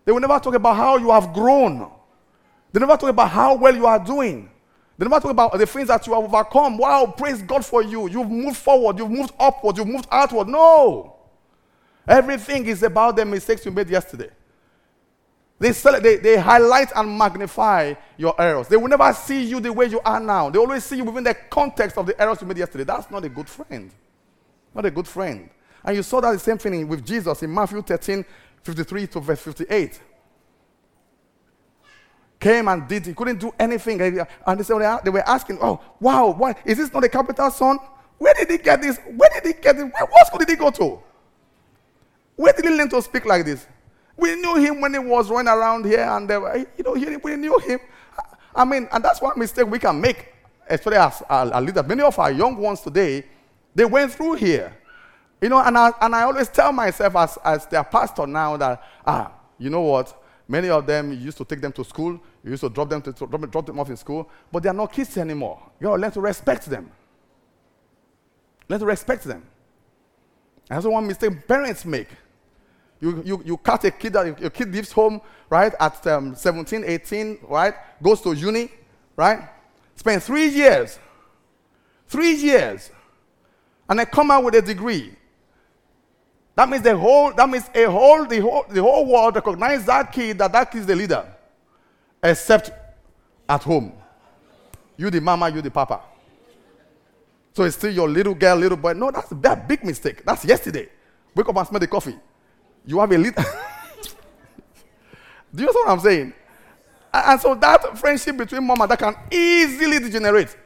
They 0.04 0.11
will 0.11 0.19
never 0.19 0.40
talk 0.40 0.54
about 0.57 0.75
how 0.75 0.97
you 0.97 1.12
have 1.12 1.33
grown. 1.33 1.88
They 2.73 2.81
never 2.81 2.97
talk 2.97 3.11
about 3.11 3.31
how 3.31 3.55
well 3.57 3.75
you 3.75 3.87
are 3.87 3.99
doing. 3.99 4.50
They 4.97 5.07
never 5.07 5.21
talk 5.21 5.31
about 5.31 5.59
the 5.59 5.67
things 5.67 5.89
that 5.89 6.07
you 6.07 6.15
have 6.15 6.25
overcome. 6.25 6.77
Wow, 6.77 7.15
praise 7.17 7.43
God 7.43 7.65
for 7.65 7.83
you. 7.83 8.09
You've 8.09 8.31
moved 8.31 8.59
forward, 8.59 8.99
you've 8.99 9.11
moved 9.11 9.33
upward, 9.39 9.79
you've 9.79 9.89
moved 9.89 10.07
outward. 10.11 10.49
No. 10.49 11.17
Everything 12.07 12.67
is 12.67 12.83
about 12.83 13.17
the 13.17 13.25
mistakes 13.25 13.65
you 13.65 13.71
made 13.71 13.89
yesterday. 13.89 14.31
They, 15.59 15.73
they, 15.73 16.17
they 16.17 16.39
highlight 16.39 16.91
and 16.97 17.19
magnify 17.19 17.95
your 18.17 18.35
errors. 18.41 18.67
They 18.69 18.79
will 18.79 18.89
never 18.89 19.12
see 19.12 19.45
you 19.45 19.61
the 19.61 19.73
way 19.73 19.87
you 19.87 20.00
are 20.00 20.19
now. 20.19 20.49
They 20.49 20.59
always 20.59 20.85
see 20.85 20.97
you 20.97 21.05
within 21.05 21.25
the 21.25 21.35
context 21.35 21.99
of 21.99 22.07
the 22.07 22.19
errors 22.21 22.41
you 22.41 22.47
made 22.47 22.57
yesterday. 22.57 22.85
That's 22.85 23.11
not 23.11 23.25
a 23.25 23.29
good 23.29 23.49
friend. 23.49 23.93
Not 24.75 24.87
a 24.87 24.91
good 24.91 25.07
friend. 25.07 25.50
And 25.85 25.97
you 25.97 26.03
saw 26.03 26.21
that 26.23 26.33
the 26.33 26.39
same 26.39 26.57
thing 26.57 26.89
with 26.89 27.05
Jesus 27.05 27.43
in 27.43 27.53
Matthew 27.53 27.83
13, 27.83 28.25
53 28.62 29.07
to 29.09 29.21
verse 29.21 29.41
58. 29.41 30.00
Came 32.41 32.69
and 32.69 32.89
did, 32.89 33.05
he 33.05 33.13
couldn't 33.13 33.39
do 33.39 33.53
anything. 33.59 34.01
And 34.01 34.61
they, 34.61 35.11
were 35.11 35.29
asking, 35.29 35.59
Oh, 35.61 35.79
wow, 36.01 36.33
why? 36.33 36.55
Is 36.65 36.79
this 36.79 36.93
not 36.93 37.05
a 37.05 37.09
capital 37.09 37.51
son? 37.51 37.79
Where 38.17 38.33
did 38.35 38.51
he 38.51 38.57
get 38.59 38.81
this? 38.81 38.99
Where 39.15 39.29
did 39.35 39.47
he 39.55 39.61
get 39.63 39.77
it? 39.77 39.93
what 39.93 40.27
school 40.27 40.39
did 40.39 40.49
he 40.49 40.57
go 40.57 40.71
to? 40.71 40.99
Where 42.37 42.55
did 42.55 42.65
he 42.65 42.71
learn 42.71 42.89
to 42.91 43.03
speak 43.03 43.27
like 43.27 43.45
this? 43.45 43.67
We 44.17 44.35
knew 44.37 44.57
him 44.57 44.81
when 44.81 44.95
he 44.95 44.99
was 44.99 45.31
running 45.31 45.53
around 45.53 45.85
here, 45.85 46.01
and 46.01 46.29
were, 46.29 46.57
you 46.77 46.85
know, 46.85 47.19
we 47.23 47.37
knew 47.37 47.59
him. 47.59 47.79
I 48.55 48.65
mean, 48.65 48.89
and 48.91 49.05
that's 49.05 49.21
one 49.21 49.39
mistake 49.39 49.67
we 49.67 49.79
can 49.79 50.01
make, 50.01 50.33
especially 50.69 50.97
as 50.97 51.23
a 51.29 51.61
leader. 51.61 51.83
Many 51.83 52.03
of 52.03 52.19
our 52.19 52.33
young 52.33 52.57
ones 52.57 52.81
today, 52.81 53.25
they 53.75 53.85
went 53.85 54.13
through 54.13 54.35
here. 54.35 54.75
You 55.41 55.49
know, 55.49 55.59
and 55.61 55.77
I, 55.77 55.93
and 56.01 56.15
I 56.15 56.23
always 56.23 56.49
tell 56.49 56.73
myself 56.73 57.17
as, 57.17 57.39
as 57.45 57.67
their 57.67 57.85
pastor 57.85 58.27
now 58.27 58.57
that, 58.59 58.83
ah, 59.07 59.33
you 59.59 59.71
know 59.71 59.81
what? 59.81 60.23
Many 60.47 60.69
of 60.69 60.87
them 60.87 61.13
used 61.13 61.39
to 61.39 61.45
take 61.45 61.61
them 61.61 61.73
to 61.73 61.85
school, 61.85 62.21
you 62.43 62.51
used 62.51 62.63
to 62.63 62.71
drop 62.71 62.89
them, 62.89 63.03
to, 63.03 63.13
drop, 63.13 63.51
drop 63.51 63.67
them 63.67 63.79
off 63.79 63.91
in 63.91 63.97
school, 63.97 64.29
but 64.51 64.63
they 64.63 64.69
are 64.69 64.75
not 64.75 64.93
kids 64.93 65.17
anymore. 65.19 65.61
You 65.79 65.89
got 65.89 65.97
to 65.97 66.03
learn 66.03 66.11
to 66.13 66.21
respect 66.21 66.67
them. 66.67 66.91
Learn 68.69 68.81
to 68.81 68.87
respect 68.87 69.25
them. 69.25 69.43
And 70.71 70.77
that's 70.77 70.87
one 70.87 71.07
mistake 71.07 71.47
parents 71.47 71.85
make. 71.85 72.09
You, 73.01 73.23
you, 73.25 73.43
you 73.45 73.57
cut 73.57 73.85
a 73.85 73.91
kid, 73.91 74.13
that 74.13 74.39
your 74.41 74.51
kid 74.51 74.73
leaves 74.73 74.93
home, 74.93 75.21
right, 75.49 75.73
at 75.81 76.07
um, 76.07 76.35
17, 76.35 76.85
18, 76.87 77.39
right, 77.49 77.75
goes 78.03 78.21
to 78.23 78.33
uni, 78.33 78.71
right, 79.17 79.49
spend 79.97 80.23
three 80.23 80.49
years, 80.49 80.99
three 82.07 82.35
years, 82.35 82.91
and 83.89 83.99
then 83.99 84.07
come 84.07 84.31
out 84.31 84.45
with 84.45 84.55
a 84.55 84.63
degree. 84.63 85.15
That 86.55 86.69
means 86.69 86.83
the 86.83 86.97
whole, 86.97 87.33
that 87.33 87.49
means 87.49 87.71
a 87.75 87.85
whole, 87.85 88.27
the 88.27 88.41
whole, 88.41 88.65
the 88.69 88.83
whole 88.83 89.07
world 89.07 89.35
recognize 89.35 89.85
that 89.87 90.13
kid, 90.13 90.39
that 90.39 90.53
that 90.53 90.71
kid 90.71 90.81
is 90.81 90.87
the 90.87 90.95
leader, 90.95 91.27
except 92.23 92.71
at 93.49 93.62
home. 93.62 93.93
You 94.97 95.11
the 95.11 95.21
mama, 95.21 95.49
you 95.49 95.62
the 95.62 95.71
papa. 95.71 96.00
So 97.53 97.65
it's 97.65 97.77
still 97.77 97.93
your 97.93 98.09
little 98.09 98.35
girl, 98.35 98.57
little 98.57 98.77
boy. 98.77 98.93
No, 98.93 99.11
that's 99.11 99.33
a 99.33 99.57
big 99.57 99.85
mistake. 99.85 100.25
That's 100.25 100.45
yesterday. 100.45 100.89
Wake 101.35 101.49
up 101.49 101.57
and 101.57 101.67
smell 101.67 101.81
the 101.81 101.87
coffee. 101.87 102.17
You 102.87 103.00
have 103.00 103.11
a 103.11 103.19
little. 103.19 103.45
Do 105.55 105.62
you 105.62 105.67
know 105.67 105.73
what 105.73 105.91
I'm 105.91 106.00
saying? 106.00 106.33
And 107.12 107.41
so 107.41 107.55
that 107.57 107.99
friendship 107.99 108.37
between 108.37 108.65
mom 108.65 108.81
and 108.81 108.89
dad 108.89 108.99
can 108.99 109.15
easily 109.33 109.99
degenerate. 109.99 110.57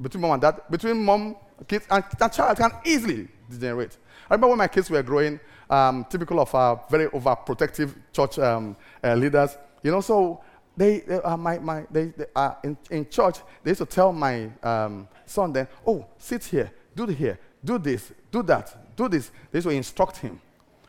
Between 0.00 0.20
mom 0.20 0.32
and 0.32 0.42
dad, 0.42 0.60
between 0.70 1.02
mom, 1.02 1.36
kids, 1.66 1.86
and, 1.90 2.04
and 2.20 2.32
child 2.32 2.58
can 2.58 2.72
easily 2.84 3.28
degenerate. 3.48 3.96
I 4.28 4.34
remember 4.34 4.48
when 4.48 4.58
my 4.58 4.68
kids 4.68 4.90
were 4.90 5.02
growing, 5.02 5.40
um, 5.70 6.04
typical 6.10 6.40
of 6.40 6.54
our 6.54 6.84
very 6.90 7.06
overprotective 7.08 7.94
church 8.12 8.38
um, 8.38 8.76
uh, 9.02 9.14
leaders. 9.14 9.56
You 9.82 9.90
know, 9.90 10.00
so 10.00 10.42
they, 10.76 11.00
they 11.00 11.16
uh, 11.16 11.36
my, 11.36 11.58
my, 11.58 11.84
they, 11.90 12.06
they 12.06 12.26
uh, 12.34 12.54
in, 12.62 12.76
in 12.90 13.08
church, 13.08 13.38
they 13.62 13.70
used 13.70 13.80
to 13.80 13.86
tell 13.86 14.12
my 14.12 14.50
um, 14.62 15.08
son 15.24 15.52
then, 15.52 15.68
oh, 15.86 16.06
sit 16.18 16.44
here, 16.44 16.70
do 16.94 17.06
here, 17.06 17.38
do 17.64 17.78
this, 17.78 18.12
do 18.30 18.42
that, 18.42 18.96
do 18.96 19.08
this. 19.08 19.30
They 19.50 19.58
used 19.58 19.68
to 19.68 19.74
instruct 19.74 20.18
him. 20.18 20.40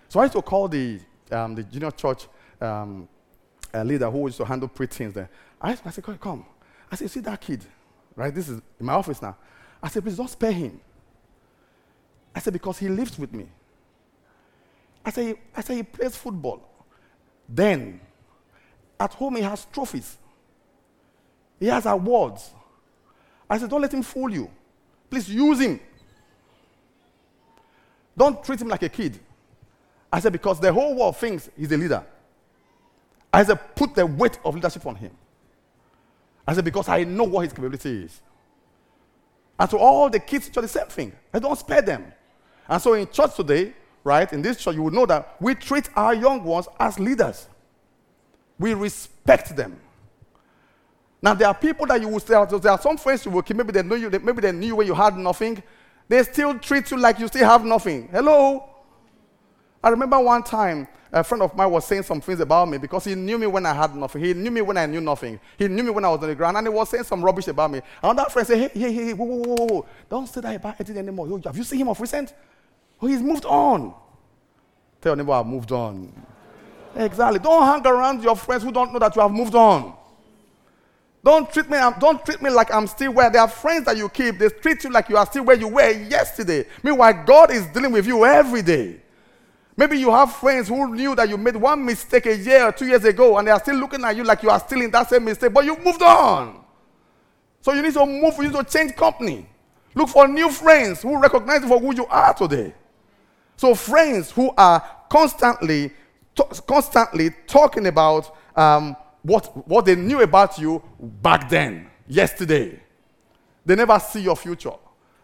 So 0.10 0.20
I 0.20 0.24
used 0.24 0.36
to 0.36 0.41
call 0.41 0.67
the, 0.67 1.00
um, 1.32 1.56
the 1.56 1.63
junior 1.63 1.91
church 1.91 2.27
um, 2.62 3.08
leader 3.74 4.10
who 4.10 4.25
used 4.25 4.38
to 4.38 4.46
handle 4.46 4.70
preteens 4.70 5.13
there. 5.13 5.29
I, 5.62 5.77
I 5.84 5.91
said, 5.91 6.03
come, 6.03 6.17
come. 6.17 6.46
I 6.91 6.96
said, 6.96 7.10
see 7.10 7.20
that 7.22 7.41
kid, 7.41 7.63
right? 8.15 8.34
This 8.34 8.50
is 8.50 8.62
in 8.79 8.86
my 8.86 8.94
office 8.94 9.22
now. 9.22 9.36
I 9.82 9.89
said, 9.89 10.03
please 10.03 10.17
don't 10.17 10.29
spare 10.29 10.51
him. 10.51 10.79
I 12.34 12.39
said, 12.39 12.53
because 12.53 12.77
he 12.77 12.88
lives 12.88 13.17
with 13.17 13.34
me. 13.34 13.48
I 15.03 15.12
said, 15.12 15.38
I 15.56 15.62
said, 15.62 15.75
he 15.77 15.84
plays 15.84 16.15
football. 16.15 16.62
Then, 17.48 18.00
at 19.00 19.13
home, 19.13 19.36
he 19.36 19.42
has 19.42 19.66
trophies. 19.72 20.18
He 21.60 21.68
has 21.68 21.86
awards. 21.86 22.51
I 23.50 23.58
said, 23.58 23.70
don't 23.70 23.82
let 23.82 23.94
him 23.94 24.04
fool 24.04 24.30
you. 24.30 24.50
Please 25.10 25.30
use 25.30 25.60
him. 25.60 25.80
Don't 28.18 28.44
treat 28.44 28.62
him 28.62 28.68
like 28.68 28.84
a 28.84 28.89
kid. 28.89 29.20
I 30.12 30.20
said, 30.20 30.32
because 30.32 30.60
the 30.60 30.72
whole 30.72 30.96
world 30.96 31.18
thinks 31.18 31.50
he's 31.58 31.72
a 31.72 31.77
leader. 31.77 32.04
I 33.32 33.44
said, 33.44 33.75
put 33.75 33.94
the 33.94 34.06
weight 34.06 34.39
of 34.44 34.56
leadership 34.56 34.86
on 34.86 34.96
him. 34.96 35.12
I 36.48 36.54
said, 36.54 36.66
because 36.66 36.88
I 36.89 37.04
know 37.04 37.25
what 37.25 37.42
his 37.42 37.54
capability 37.54 38.04
is. 38.06 38.22
And 39.60 39.70
to 39.70 39.77
all 39.77 40.10
the 40.10 40.20
kids, 40.20 40.48
it's 40.48 40.56
the 40.56 40.68
same 40.68 40.88
thing. 40.88 41.13
I 41.34 41.39
don't 41.39 41.58
spare 41.58 41.82
them. 41.82 42.13
And 42.70 42.82
so 42.82 42.94
in 42.94 43.08
church 43.10 43.36
today, 43.36 43.74
right, 44.04 44.32
in 44.32 44.42
this 44.42 44.58
church, 44.58 44.75
you 44.75 44.84
will 44.84 44.92
know 44.92 45.06
that 45.06 45.36
we 45.39 45.56
treat 45.56 45.89
our 45.96 46.13
young 46.13 46.44
ones 46.44 46.68
as 46.80 47.00
leaders. 47.00 47.48
We 48.60 48.74
respect 48.74 49.56
them. 49.56 49.80
Now, 51.22 51.34
there 51.34 51.48
are 51.48 51.54
people 51.54 51.86
that 51.88 52.00
you 52.00 52.08
will 52.08 52.20
say, 52.20 52.34
there 52.60 52.72
are 52.72 52.82
some 52.82 52.98
friends 52.98 53.26
you 53.26 53.32
will 53.32 53.42
keep, 53.42 53.58
maybe 53.58 53.72
they 53.72 53.84
know 53.84 53.96
you, 53.96 54.10
maybe 54.10 54.42
they 54.42 54.52
knew 54.52 54.76
when 54.76 54.88
you 54.88 54.94
had 54.94 55.18
nothing. 55.18 55.62
They 56.08 56.24
still 56.24 56.58
treat 56.60 56.90
you 56.92 56.98
like 56.98 57.20
you 57.20 57.28
still 57.28 57.46
have 57.46 57.66
nothing. 57.66 58.08
Hello? 58.12 58.70
I 59.84 59.90
remember 59.90 60.20
one 60.20 60.44
time 60.44 60.88
a 61.12 61.24
friend 61.24 61.42
of 61.42 61.56
mine 61.56 61.72
was 61.72 61.86
saying 61.86 62.04
some 62.04 62.22
things 62.22 62.40
about 62.40 62.68
me 62.68 62.78
because 62.78 63.06
he 63.06 63.16
knew 63.16 63.38
me 63.38 63.48
when 63.48 63.66
I 63.66 63.74
had 63.74 63.96
nothing. 63.96 64.24
He 64.24 64.34
knew 64.34 64.52
me 64.52 64.62
when 64.62 64.78
I 64.78 64.86
knew 64.86 65.02
nothing. 65.02 65.40
He 65.58 65.68
knew 65.68 65.84
me 65.84 65.90
when 65.90 66.04
I 66.06 66.10
was 66.10 66.22
on 66.22 66.30
the 66.30 66.36
ground, 66.36 66.58
and 66.58 66.68
he 66.68 66.74
was 66.74 66.90
saying 66.90 67.04
some 67.04 67.24
rubbish 67.24 67.48
about 67.48 67.72
me. 67.72 67.82
Another 68.04 68.30
friend 68.30 68.48
said, 68.48 68.72
Hey, 68.72 68.80
hey, 68.80 68.92
hey, 68.92 69.14
whoa, 69.14 69.26
whoa, 69.26 69.56
whoa, 69.56 69.66
whoa. 69.66 69.86
Don't 70.10 70.28
say 70.28 70.42
that 70.42 70.56
about 70.56 70.80
Eddie 70.80 70.98
anymore. 70.98 71.40
Have 71.46 71.58
you 71.58 71.64
seen 71.64 71.80
him 71.80 71.90
of 71.90 72.00
recent? 72.00 72.34
Oh, 73.02 73.08
he's 73.08 73.22
moved 73.22 73.46
on. 73.46 73.94
Tell 75.02 75.12
your 75.12 75.16
neighbor, 75.16 75.34
I've 75.34 75.46
moved 75.46 75.72
on. 75.72 76.12
Exactly. 76.98 77.39
Don't 77.39 77.63
hang 77.63 77.86
around 77.86 78.24
your 78.24 78.36
friends 78.36 78.63
who 78.63 78.72
don't 78.72 78.92
know 78.92 79.00
that 79.00 79.16
you 79.16 79.22
have 79.22 79.32
moved 79.32 79.56
on. 79.56 79.94
Don't 81.24 81.51
treat 81.51 81.70
me, 81.70 81.77
um, 81.77 81.96
don't 82.00 82.24
treat 82.25 82.42
me 82.42 82.50
like 82.50 82.74
I'm 82.74 82.88
still 82.88 83.12
where. 83.12 83.30
There 83.30 83.42
are 83.42 83.48
friends 83.48 83.86
that 83.86 83.98
you 83.98 84.08
keep, 84.08 84.38
they 84.38 84.50
treat 84.50 84.84
you 84.84 84.89
like 84.89 85.10
you 85.10 85.18
are 85.18 85.25
still 85.25 85.44
where 85.44 85.58
you 85.58 85.68
were 85.68 85.92
yesterday. 85.92 86.66
Meanwhile, 86.84 87.24
God 87.25 87.51
is 87.51 87.66
dealing 87.68 87.92
with 87.92 88.08
you 88.08 88.24
every 88.25 88.62
day. 88.62 89.01
Maybe 89.75 90.00
you 90.00 90.10
have 90.12 90.34
friends 90.34 90.70
who 90.70 90.96
knew 90.96 91.16
that 91.16 91.30
you 91.30 91.38
made 91.38 91.56
one 91.56 91.86
mistake 91.86 92.25
a 92.25 92.36
year 92.36 92.66
or 92.68 92.72
two 92.72 92.88
years 92.88 93.04
ago 93.04 93.38
and 93.38 93.48
they 93.48 93.51
are 93.51 93.60
still 93.60 93.75
looking 93.75 94.04
at 94.04 94.16
you 94.16 94.24
like 94.24 94.42
you 94.42 94.50
are 94.50 94.60
still 94.60 94.82
in 94.82 94.89
that 94.92 95.10
same 95.10 95.25
mistake, 95.25 95.54
but 95.54 95.66
you've 95.66 95.84
moved 95.84 96.01
on. 96.01 96.63
So 97.62 97.74
you 97.74 97.82
need 97.82 97.94
to 97.94 98.06
move, 98.06 98.36
you 98.38 98.44
need 98.44 98.54
to 98.54 98.63
change 98.63 98.96
company. 98.96 99.46
Look 99.94 100.10
for 100.10 100.27
new 100.27 100.50
friends 100.50 101.01
who 101.01 101.20
recognize 101.20 101.62
for 101.66 101.80
who 101.80 101.94
you 101.94 102.06
are 102.08 102.34
today. 102.34 102.74
So 103.56 103.75
friends 103.75 104.32
who 104.32 104.51
are 104.58 104.84
constantly, 105.10 105.92
constantly 106.67 107.32
talking 107.48 107.88
about 107.88 108.36
um, 108.56 108.96
what, 109.24 109.67
what 109.67 109.86
they 109.86 109.96
knew 109.96 110.22
about 110.22 110.58
you 110.58 110.82
back 111.00 111.50
then, 111.50 111.89
yesterday. 112.08 112.79
They 113.65 113.75
never 113.75 114.00
see 114.00 114.22
your 114.22 114.36
future. 114.36 114.72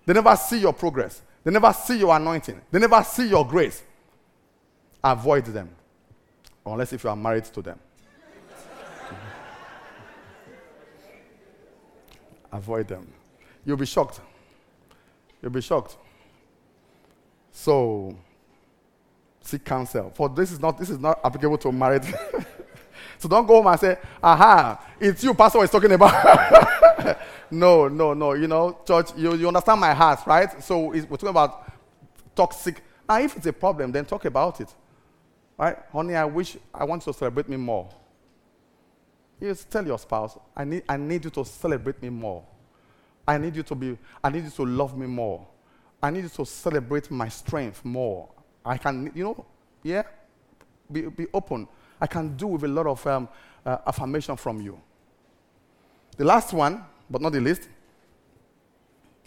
They 0.05 0.13
never 0.13 0.35
see 0.35 0.59
your 0.59 0.73
progress. 0.73 1.21
They 1.43 1.51
never 1.51 1.71
see 1.73 1.99
your 1.99 2.15
anointing. 2.15 2.59
They 2.71 2.79
never 2.79 3.03
see 3.03 3.27
your 3.29 3.47
grace 3.47 3.83
avoid 5.03 5.45
them. 5.45 5.69
Unless 6.65 6.93
if 6.93 7.03
you 7.03 7.09
are 7.09 7.15
married 7.15 7.43
to 7.45 7.61
them. 7.61 7.77
avoid 12.51 12.87
them. 12.87 13.11
You'll 13.65 13.77
be 13.77 13.85
shocked. 13.85 14.21
You'll 15.41 15.51
be 15.51 15.61
shocked. 15.61 15.97
So, 17.51 18.17
seek 19.43 19.63
counsel. 19.63 20.11
For 20.15 20.29
this 20.29 20.51
is 20.51 20.59
not 20.59 20.77
this 20.77 20.89
is 20.89 20.99
not 20.99 21.19
applicable 21.23 21.57
to 21.59 21.71
marriage. 21.71 22.05
so 23.17 23.29
don't 23.29 23.45
go 23.45 23.55
home 23.55 23.67
and 23.67 23.79
say, 23.79 23.97
"Aha, 24.21 24.83
it's 24.99 25.23
you, 25.23 25.33
pastor, 25.33 25.63
is 25.63 25.69
talking 25.69 25.91
about." 25.91 27.17
no, 27.51 27.87
no, 27.87 28.13
no. 28.13 28.33
You 28.33 28.47
know, 28.47 28.79
church, 28.85 29.11
you, 29.15 29.35
you 29.35 29.47
understand 29.47 29.79
my 29.79 29.93
heart, 29.93 30.21
right? 30.25 30.63
So 30.63 30.87
we're 30.87 31.03
talking 31.03 31.29
about 31.29 31.71
toxic. 32.35 32.81
Now, 33.07 33.19
if 33.19 33.35
it's 33.37 33.45
a 33.45 33.53
problem, 33.53 33.91
then 33.91 34.05
talk 34.05 34.25
about 34.25 34.61
it. 34.61 34.73
Right? 35.57 35.77
Honey, 35.91 36.15
I 36.15 36.25
wish 36.25 36.57
I 36.73 36.83
want 36.83 37.05
you 37.05 37.13
to 37.13 37.17
celebrate 37.17 37.47
me 37.47 37.57
more. 37.57 37.89
You 39.39 39.53
tell 39.69 39.85
your 39.85 39.99
spouse, 39.99 40.37
I 40.55 40.63
need, 40.63 40.83
I 40.87 40.97
need 40.97 41.25
you 41.25 41.29
to 41.31 41.43
celebrate 41.43 42.01
me 42.01 42.09
more. 42.09 42.43
I 43.27 43.37
need 43.37 43.55
you 43.55 43.63
to 43.63 43.75
be, 43.75 43.97
I 44.23 44.29
need 44.29 44.45
you 44.45 44.49
to 44.49 44.65
love 44.65 44.97
me 44.97 45.05
more. 45.05 45.45
I 46.01 46.09
need 46.09 46.23
you 46.23 46.29
to 46.29 46.45
celebrate 46.45 47.11
my 47.11 47.29
strength 47.29 47.83
more. 47.83 48.29
I 48.65 48.77
can, 48.77 49.11
you 49.13 49.23
know, 49.23 49.45
yeah, 49.83 50.03
be, 50.91 51.01
be 51.01 51.27
open. 51.33 51.67
I 51.99 52.07
can 52.07 52.35
do 52.35 52.47
with 52.47 52.63
a 52.63 52.67
lot 52.67 52.87
of 52.87 53.05
um, 53.07 53.29
uh, 53.65 53.77
affirmation 53.87 54.35
from 54.35 54.61
you. 54.61 54.79
The 56.17 56.25
last 56.25 56.53
one, 56.53 56.83
but 57.09 57.21
not 57.21 57.31
the 57.31 57.41
least, 57.41 57.67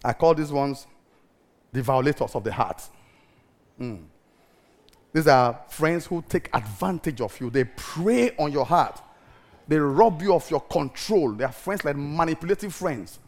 I 0.05 0.13
call 0.13 0.35
these 0.35 0.53
ones 0.53 0.87
the 1.73 1.83
violators 1.83 2.35
of 2.35 2.45
the 2.45 2.53
heart. 2.53 2.83
Mm. 3.81 4.05
These 5.13 5.27
are 5.27 5.61
friends 5.69 6.07
who 6.07 6.23
take 6.29 6.49
advantage 6.55 7.21
of 7.21 7.39
you. 7.41 7.51
They 7.51 7.65
prey 7.65 8.37
on 8.37 8.53
your 8.53 8.67
heart. 8.67 9.03
They 9.67 9.79
rob 9.79 10.23
you 10.23 10.35
of 10.35 10.49
your 10.51 10.61
control. 10.61 11.33
They 11.33 11.45
are 11.45 11.53
friends 11.53 11.85
like 11.85 11.97
manipulative 11.97 12.75
friends. 12.75 13.19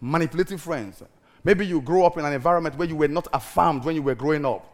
Manipulative 0.00 0.60
friends. 0.60 1.02
Maybe 1.44 1.66
you 1.66 1.80
grow 1.80 2.04
up 2.04 2.18
in 2.18 2.24
an 2.24 2.32
environment 2.32 2.76
where 2.76 2.88
you 2.88 2.96
were 2.96 3.08
not 3.08 3.26
affirmed 3.32 3.84
when 3.84 3.94
you 3.94 4.02
were 4.02 4.14
growing 4.14 4.44
up. 4.44 4.66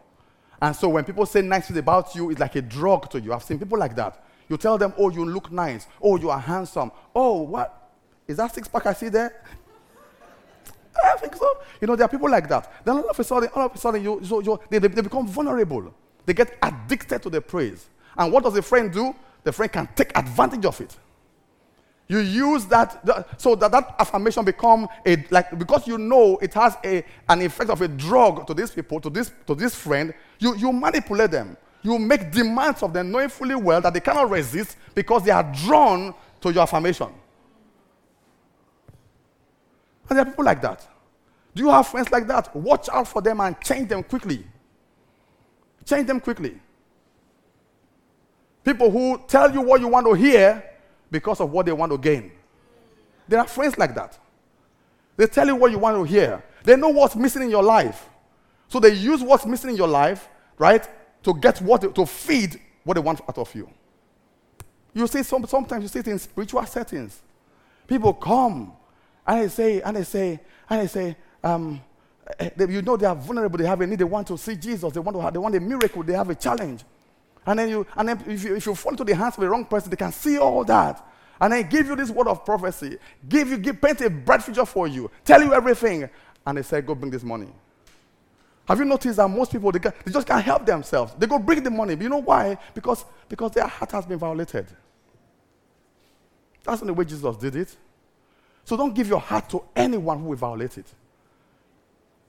And 0.61 0.75
so 0.75 0.89
when 0.89 1.03
people 1.03 1.25
say 1.25 1.41
nice 1.41 1.67
things 1.67 1.77
about 1.77 2.15
you, 2.15 2.29
it's 2.29 2.39
like 2.39 2.55
a 2.55 2.61
drug 2.61 3.09
to 3.11 3.21
you. 3.21 3.33
I've 3.33 3.43
seen 3.43 3.59
people 3.59 3.77
like 3.77 3.95
that. 3.95 4.25
You 4.49 4.57
tell 4.57 4.77
them, 4.77 4.93
oh, 4.97 5.09
you 5.09 5.25
look 5.25 5.51
nice. 5.51 5.87
Oh, 6.01 6.17
you 6.17 6.29
are 6.29 6.39
handsome. 6.39 6.91
Oh, 7.15 7.41
what? 7.41 7.91
Is 8.27 8.37
that 8.37 8.53
six 8.53 8.67
pack 8.67 8.85
I 8.85 8.93
see 8.93 9.09
there? 9.09 9.43
I 11.03 11.17
think 11.17 11.35
so. 11.35 11.47
You 11.79 11.87
know, 11.87 11.95
there 11.95 12.05
are 12.05 12.09
people 12.09 12.29
like 12.29 12.49
that. 12.49 12.83
Then 12.83 12.97
all 12.97 13.09
of 13.09 13.19
a 13.19 13.23
sudden, 13.23 13.49
all 13.53 13.67
of 13.67 13.75
a 13.75 13.77
sudden, 13.77 14.03
you, 14.03 14.19
so, 14.23 14.39
you, 14.39 14.59
they, 14.69 14.79
they, 14.79 15.01
become 15.01 15.27
vulnerable. 15.27 15.93
They 16.25 16.33
get 16.33 16.57
addicted 16.61 17.21
to 17.23 17.29
the 17.29 17.41
praise. 17.41 17.87
And 18.17 18.31
what 18.33 18.43
does 18.43 18.53
the 18.53 18.61
friend 18.61 18.91
do? 18.91 19.15
The 19.43 19.51
friend 19.51 19.71
can 19.71 19.87
take 19.95 20.17
advantage 20.17 20.65
of 20.65 20.81
it. 20.81 20.95
You 22.09 22.19
use 22.19 22.65
that, 22.67 23.03
so 23.37 23.55
that 23.55 23.71
that 23.71 23.95
affirmation 23.99 24.45
become 24.45 24.87
a 25.05 25.25
like 25.29 25.57
because 25.59 25.85
you 25.87 25.97
know 25.97 26.37
it 26.37 26.53
has 26.53 26.77
a 26.83 27.03
an 27.27 27.41
effect 27.41 27.69
of 27.69 27.81
a 27.81 27.87
drug 27.87 28.47
to 28.47 28.53
these 28.53 28.71
people, 28.71 29.01
to 29.01 29.09
this 29.09 29.31
to 29.45 29.53
this 29.53 29.75
friend. 29.75 30.13
You 30.39 30.55
you 30.55 30.71
manipulate 30.71 31.31
them. 31.31 31.57
You 31.81 31.99
make 31.99 32.31
demands 32.31 32.81
of 32.81 32.93
them, 32.93 33.11
knowing 33.11 33.29
fully 33.29 33.55
well 33.55 33.81
that 33.81 33.93
they 33.93 33.99
cannot 33.99 34.29
resist 34.29 34.77
because 34.95 35.23
they 35.23 35.31
are 35.31 35.43
drawn 35.65 36.13
to 36.41 36.51
your 36.51 36.63
affirmation. 36.63 37.09
And 40.09 40.17
there 40.17 40.25
are 40.25 40.29
people 40.29 40.45
like 40.45 40.61
that. 40.61 40.87
Do 41.53 41.63
you 41.63 41.69
have 41.69 41.87
friends 41.87 42.09
like 42.11 42.27
that? 42.27 42.55
Watch 42.55 42.87
out 42.89 43.07
for 43.07 43.21
them 43.21 43.41
and 43.41 43.59
change 43.61 43.89
them 43.89 44.03
quickly. 44.03 44.45
Change 45.85 46.07
them 46.07 46.19
quickly. 46.19 46.59
People 48.63 48.91
who 48.91 49.21
tell 49.27 49.51
you 49.51 49.61
what 49.61 49.81
you 49.81 49.87
want 49.87 50.05
to 50.05 50.13
hear 50.13 50.63
because 51.09 51.39
of 51.39 51.51
what 51.51 51.65
they 51.65 51.71
want 51.71 51.91
to 51.91 51.97
gain. 51.97 52.31
There 53.27 53.39
are 53.39 53.47
friends 53.47 53.77
like 53.77 53.95
that. 53.95 54.17
They 55.15 55.27
tell 55.27 55.47
you 55.47 55.55
what 55.55 55.71
you 55.71 55.79
want 55.79 55.97
to 55.97 56.03
hear. 56.03 56.43
They 56.63 56.75
know 56.75 56.89
what's 56.89 57.15
missing 57.15 57.43
in 57.43 57.49
your 57.49 57.63
life. 57.63 58.07
So 58.67 58.79
they 58.79 58.93
use 58.93 59.21
what's 59.21 59.45
missing 59.45 59.71
in 59.71 59.75
your 59.75 59.87
life, 59.87 60.27
right, 60.57 60.87
to 61.23 61.33
get 61.33 61.61
what 61.61 61.95
to 61.95 62.05
feed 62.05 62.59
what 62.83 62.95
they 62.95 62.99
want 62.99 63.21
out 63.27 63.37
of 63.37 63.53
you. 63.55 63.69
You 64.93 65.07
see, 65.07 65.23
some, 65.23 65.45
sometimes 65.45 65.83
you 65.83 65.87
see 65.89 65.99
it 65.99 66.07
in 66.07 66.19
spiritual 66.19 66.65
settings. 66.65 67.21
People 67.87 68.13
come 68.13 68.73
and 69.25 69.43
they 69.43 69.47
say, 69.47 69.81
and 69.81 69.95
they 69.95 70.03
say, 70.03 70.39
and 70.69 70.81
they 70.81 70.87
say, 70.87 71.15
um, 71.43 71.81
eh, 72.39 72.49
they, 72.55 72.71
you 72.71 72.81
know 72.81 72.97
they 72.97 73.05
are 73.05 73.15
vulnerable, 73.15 73.57
they 73.57 73.65
have 73.65 73.79
a 73.81 73.87
need, 73.87 73.99
they 73.99 74.05
want 74.05 74.27
to 74.27 74.37
see 74.37 74.55
Jesus, 74.55 74.91
they 74.93 74.99
want 74.99 75.15
to 75.15 75.21
have, 75.21 75.33
they 75.33 75.39
want 75.39 75.55
a 75.55 75.59
miracle, 75.59 76.03
they 76.03 76.13
have 76.13 76.29
a 76.29 76.35
challenge. 76.35 76.83
And 77.47 77.57
then, 77.57 77.69
you, 77.69 77.87
and 77.95 78.09
then 78.09 78.23
if, 78.27 78.43
you, 78.43 78.55
if 78.57 78.65
you 78.65 78.75
fall 78.75 78.91
into 78.91 79.05
the 79.05 79.15
hands 79.15 79.35
of 79.35 79.41
the 79.41 79.49
wrong 79.49 79.63
person, 79.63 79.89
they 79.89 79.95
can 79.95 80.11
see 80.11 80.37
all 80.37 80.65
that. 80.65 81.03
And 81.39 81.53
then 81.53 81.69
give 81.69 81.87
you 81.87 81.95
this 81.95 82.09
word 82.09 82.27
of 82.27 82.43
prophecy, 82.43 82.97
give 83.27 83.49
you, 83.49 83.57
give, 83.57 83.81
paint 83.81 84.01
a 84.01 84.09
bright 84.09 84.43
future 84.43 84.65
for 84.65 84.87
you, 84.87 85.09
tell 85.23 85.41
you 85.41 85.53
everything. 85.53 86.09
And 86.45 86.57
they 86.57 86.61
say, 86.61 86.81
go 86.81 86.93
bring 86.93 87.09
this 87.09 87.23
money. 87.23 87.47
Have 88.67 88.79
you 88.79 88.85
noticed 88.85 89.15
that 89.15 89.29
most 89.29 89.51
people, 89.51 89.71
they, 89.71 89.79
they 89.79 90.11
just 90.11 90.27
can't 90.27 90.43
help 90.43 90.65
themselves. 90.65 91.13
They 91.17 91.25
go 91.25 91.39
bring 91.39 91.63
the 91.63 91.71
money. 91.71 91.95
But 91.95 92.03
you 92.03 92.09
know 92.09 92.21
why? 92.21 92.57
Because, 92.73 93.05
because 93.29 93.51
their 93.51 93.67
heart 93.67 93.91
has 93.93 94.05
been 94.05 94.19
violated. 94.19 94.67
That's 96.65 96.81
not 96.81 96.87
the 96.87 96.93
way 96.93 97.05
Jesus 97.05 97.37
did 97.37 97.55
it. 97.55 97.77
So 98.65 98.75
don't 98.75 98.93
give 98.93 99.07
your 99.07 99.21
heart 99.21 99.49
to 99.51 99.63
anyone 99.73 100.19
who 100.19 100.25
will 100.25 100.35
violate 100.35 100.77
it. 100.77 100.87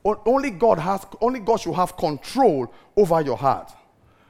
Only 0.05 0.51
God 0.51 0.79
has, 0.79 1.05
only 1.21 1.41
God 1.41 1.57
should 1.57 1.75
have 1.75 1.97
control 1.97 2.73
over 2.97 3.21
your 3.21 3.37
heart. 3.37 3.73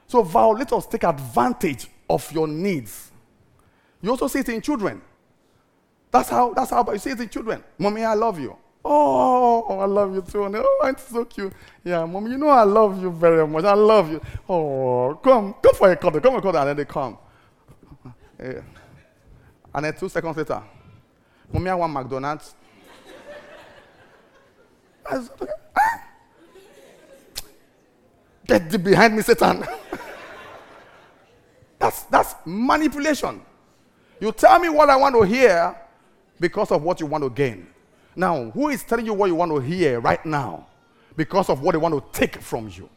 So 0.08 0.22
violators 0.22 0.86
take 0.86 1.04
advantage 1.04 1.86
of 2.08 2.32
your 2.32 2.48
needs. 2.48 3.12
You 4.00 4.10
also 4.10 4.26
see 4.26 4.38
it 4.38 4.48
in 4.48 4.62
children. 4.62 5.02
That's 6.10 6.30
how, 6.30 6.54
that's 6.54 6.70
how 6.70 6.90
you 6.90 6.98
see 6.98 7.10
it 7.10 7.20
in 7.20 7.28
children. 7.28 7.62
Mommy, 7.78 8.04
I 8.04 8.14
love 8.14 8.40
you. 8.40 8.56
Oh, 8.82 9.78
I 9.78 9.84
love 9.84 10.14
you 10.14 10.22
too. 10.22 10.44
oh, 10.44 10.86
it's 10.86 11.08
so 11.08 11.26
cute. 11.26 11.52
Yeah, 11.84 12.06
mommy, 12.06 12.30
you 12.30 12.38
know 12.38 12.48
I 12.48 12.62
love 12.62 13.02
you 13.02 13.10
very 13.10 13.46
much. 13.46 13.64
I 13.64 13.74
love 13.74 14.10
you. 14.10 14.22
Oh, 14.48 15.20
come, 15.22 15.54
come 15.62 15.74
for 15.74 15.90
a 15.90 15.96
cuddle. 15.96 16.20
Come 16.20 16.32
for 16.32 16.38
a 16.38 16.42
cuddle. 16.42 16.60
And 16.60 16.68
then 16.70 16.76
they 16.76 16.84
come. 16.86 17.18
Yeah. 18.42 18.62
And 19.74 19.84
then 19.84 19.94
two 19.94 20.08
seconds 20.08 20.36
later, 20.38 20.62
mommy, 21.52 21.68
I 21.68 21.74
want 21.74 21.92
McDonald's. 21.92 22.54
Ah. 25.10 25.24
Get 28.46 28.82
behind 28.82 29.14
me, 29.14 29.22
Satan. 29.22 29.64
That's, 31.78 32.02
that's 32.04 32.34
manipulation. 32.44 33.40
You 34.20 34.32
tell 34.32 34.58
me 34.58 34.68
what 34.68 34.90
I 34.90 34.96
want 34.96 35.14
to 35.14 35.22
hear 35.22 35.76
because 36.40 36.70
of 36.70 36.82
what 36.82 37.00
you 37.00 37.06
want 37.06 37.24
to 37.24 37.30
gain. 37.30 37.68
Now, 38.16 38.50
who 38.50 38.68
is 38.68 38.82
telling 38.82 39.06
you 39.06 39.14
what 39.14 39.26
you 39.26 39.34
want 39.34 39.52
to 39.52 39.60
hear 39.60 40.00
right 40.00 40.24
now 40.26 40.66
because 41.16 41.48
of 41.48 41.62
what 41.62 41.72
they 41.72 41.78
want 41.78 41.94
to 41.94 42.18
take 42.18 42.40
from 42.40 42.68
you? 42.68 42.88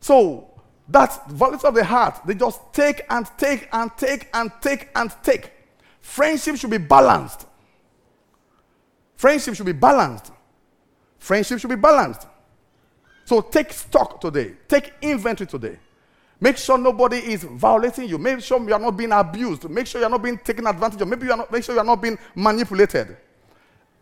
So, 0.00 0.46
that's 0.88 1.18
violence 1.32 1.64
of 1.64 1.74
the 1.74 1.84
heart. 1.84 2.20
They 2.26 2.34
just 2.34 2.60
take 2.72 3.02
and 3.10 3.26
take 3.38 3.68
and 3.72 3.90
take 3.96 4.28
and 4.34 4.50
take 4.60 4.88
and 4.94 5.12
take. 5.22 5.52
Friendship 6.00 6.56
should 6.56 6.70
be 6.70 6.78
balanced. 6.78 7.46
Friendship 9.16 9.54
should 9.54 9.66
be 9.66 9.72
balanced. 9.72 10.32
Friendship 11.18 11.60
should 11.60 11.70
be 11.70 11.76
balanced. 11.76 12.26
So 13.24 13.40
take 13.40 13.72
stock 13.72 14.20
today. 14.20 14.54
Take 14.66 14.92
inventory 15.02 15.46
today. 15.46 15.78
Make 16.40 16.56
sure 16.56 16.78
nobody 16.78 17.18
is 17.18 17.44
violating 17.44 18.08
you. 18.08 18.16
Make 18.16 18.40
sure 18.40 18.58
you 18.66 18.72
are 18.72 18.78
not 18.78 18.96
being 18.96 19.12
abused. 19.12 19.68
Make 19.68 19.86
sure 19.86 20.00
you 20.00 20.06
are 20.06 20.10
not 20.10 20.22
being 20.22 20.38
taken 20.38 20.66
advantage 20.66 21.00
of. 21.00 21.08
Maybe 21.08 21.26
you 21.26 21.32
are 21.32 21.36
not, 21.36 21.52
make 21.52 21.62
sure 21.62 21.74
you 21.74 21.80
are 21.80 21.84
not 21.84 22.00
being 22.00 22.18
manipulated. 22.34 23.16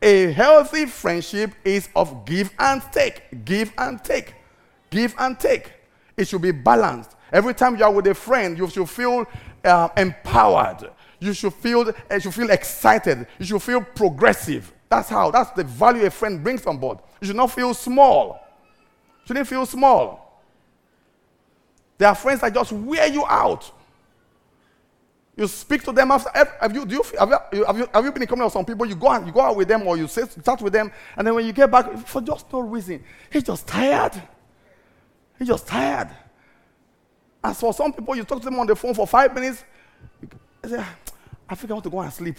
A 0.01 0.31
healthy 0.31 0.87
friendship 0.87 1.51
is 1.65 1.89
of 1.97 2.25
give 2.25 2.53
and 2.59 2.81
take. 2.93 3.45
Give 3.45 3.73
and 3.77 4.03
take. 4.05 4.35
Give 4.91 5.13
and 5.19 5.39
take. 5.39 5.73
It 6.17 6.29
should 6.29 6.43
be 6.43 6.53
balanced. 6.53 7.17
Every 7.33 7.55
time 7.55 7.77
you 7.77 7.85
are 7.85 7.93
with 7.93 8.07
a 8.07 8.15
friend, 8.15 8.57
you 8.57 8.69
should 8.71 8.89
feel 8.89 9.27
uh, 9.65 9.89
empowered. 9.97 10.91
You 11.19 11.33
should 11.33 11.55
feel, 11.55 11.81
uh, 11.89 11.93
you 12.15 12.21
should 12.21 12.35
feel 12.35 12.51
excited. 12.51 13.27
You 13.41 13.47
should 13.47 13.63
feel 13.63 13.81
progressive. 13.83 14.73
That's 14.89 15.09
how, 15.09 15.33
that's 15.33 15.51
the 15.51 15.65
value 15.65 16.07
a 16.07 16.11
friend 16.11 16.43
brings 16.43 16.65
on 16.67 16.79
board. 16.79 16.99
You 17.21 17.27
should 17.27 17.37
not 17.37 17.51
feel 17.51 17.75
small. 17.75 18.41
You 19.23 19.27
Shouldn't 19.27 19.49
feel 19.49 19.67
small. 19.67 20.28
There 21.99 22.09
are 22.09 22.15
friends 22.15 22.41
that 22.41 22.55
just 22.55 22.73
wear 22.73 23.07
you 23.09 23.27
out. 23.27 23.71
You 25.37 25.47
speak 25.47 25.83
to 25.85 25.93
them 25.93 26.11
after. 26.11 26.31
Have 26.61 26.75
you, 26.75 26.87
do 26.87 26.95
you, 26.97 27.03
have 27.19 27.29
you, 27.29 27.65
have 27.65 27.79
you, 27.79 27.89
have 27.93 28.05
you 28.05 28.13
been 28.13 28.23
in 28.23 28.29
company 28.29 28.45
with 28.45 28.53
some 28.53 28.65
people? 28.65 28.87
You 28.87 28.97
go, 28.97 29.09
out, 29.09 29.27
you 29.27 29.33
go 29.33 29.41
out 29.41 29.57
with 29.57 29.69
them 29.69 29.87
or 29.87 29.97
you 29.97 30.09
sit, 30.09 30.33
start 30.33 30.61
with 30.61 30.73
them, 30.73 30.91
and 31.17 31.27
then 31.27 31.35
when 31.35 31.47
you 31.47 31.53
get 31.53 31.71
back, 31.71 31.97
for 32.07 32.21
just 32.21 32.53
no 32.53 32.61
reason, 32.61 33.05
he's 33.31 33.45
just 33.45 33.67
tired. 33.67 34.21
He's 35.39 35.47
just 35.47 35.67
tired. 35.67 36.09
As 37.43 37.61
for 37.61 37.73
some 37.73 37.93
people, 37.93 38.17
you 38.17 38.25
talk 38.25 38.41
to 38.41 38.45
them 38.47 38.59
on 38.59 38.67
the 38.67 38.75
phone 38.75 38.95
for 38.95 39.07
five 39.07 39.33
minutes, 39.33 39.65
I 40.65 40.69
say, 40.69 40.77
ah, 40.81 40.97
I 41.49 41.55
think 41.55 41.71
I 41.71 41.75
want 41.75 41.85
to 41.85 41.91
go 41.91 42.01
and 42.01 42.13
sleep. 42.13 42.37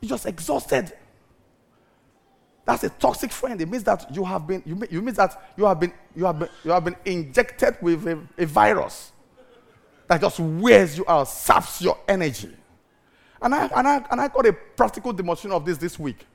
You're 0.00 0.10
just 0.10 0.26
exhausted. 0.26 0.92
That's 2.68 2.84
a 2.84 2.90
toxic 2.90 3.32
friend. 3.32 3.58
It 3.62 3.66
means 3.66 3.82
that 3.84 4.14
you 4.14 4.22
have 4.24 4.46
been, 4.46 4.62
you, 4.66 4.78
you 4.90 5.00
means 5.00 5.16
that 5.16 5.54
you 5.56 5.64
have 5.64 5.80
been, 5.80 5.90
you 6.14 6.26
have 6.26 6.38
been, 6.38 6.50
you 6.62 6.70
have 6.70 6.84
been 6.84 6.96
injected 7.06 7.78
with 7.80 8.06
a, 8.06 8.20
a 8.36 8.44
virus 8.44 9.10
that 10.06 10.20
just 10.20 10.38
wears 10.38 10.98
you 10.98 11.04
out, 11.08 11.28
saps 11.28 11.80
your 11.80 11.96
energy. 12.06 12.54
And 13.40 13.54
I, 13.54 13.70
and, 13.74 13.88
I, 13.88 14.04
and 14.10 14.20
I 14.20 14.28
got 14.28 14.44
a 14.44 14.52
practical 14.52 15.14
demonstration 15.14 15.56
of 15.56 15.64
this 15.64 15.78
this 15.78 15.98
week. 15.98 16.26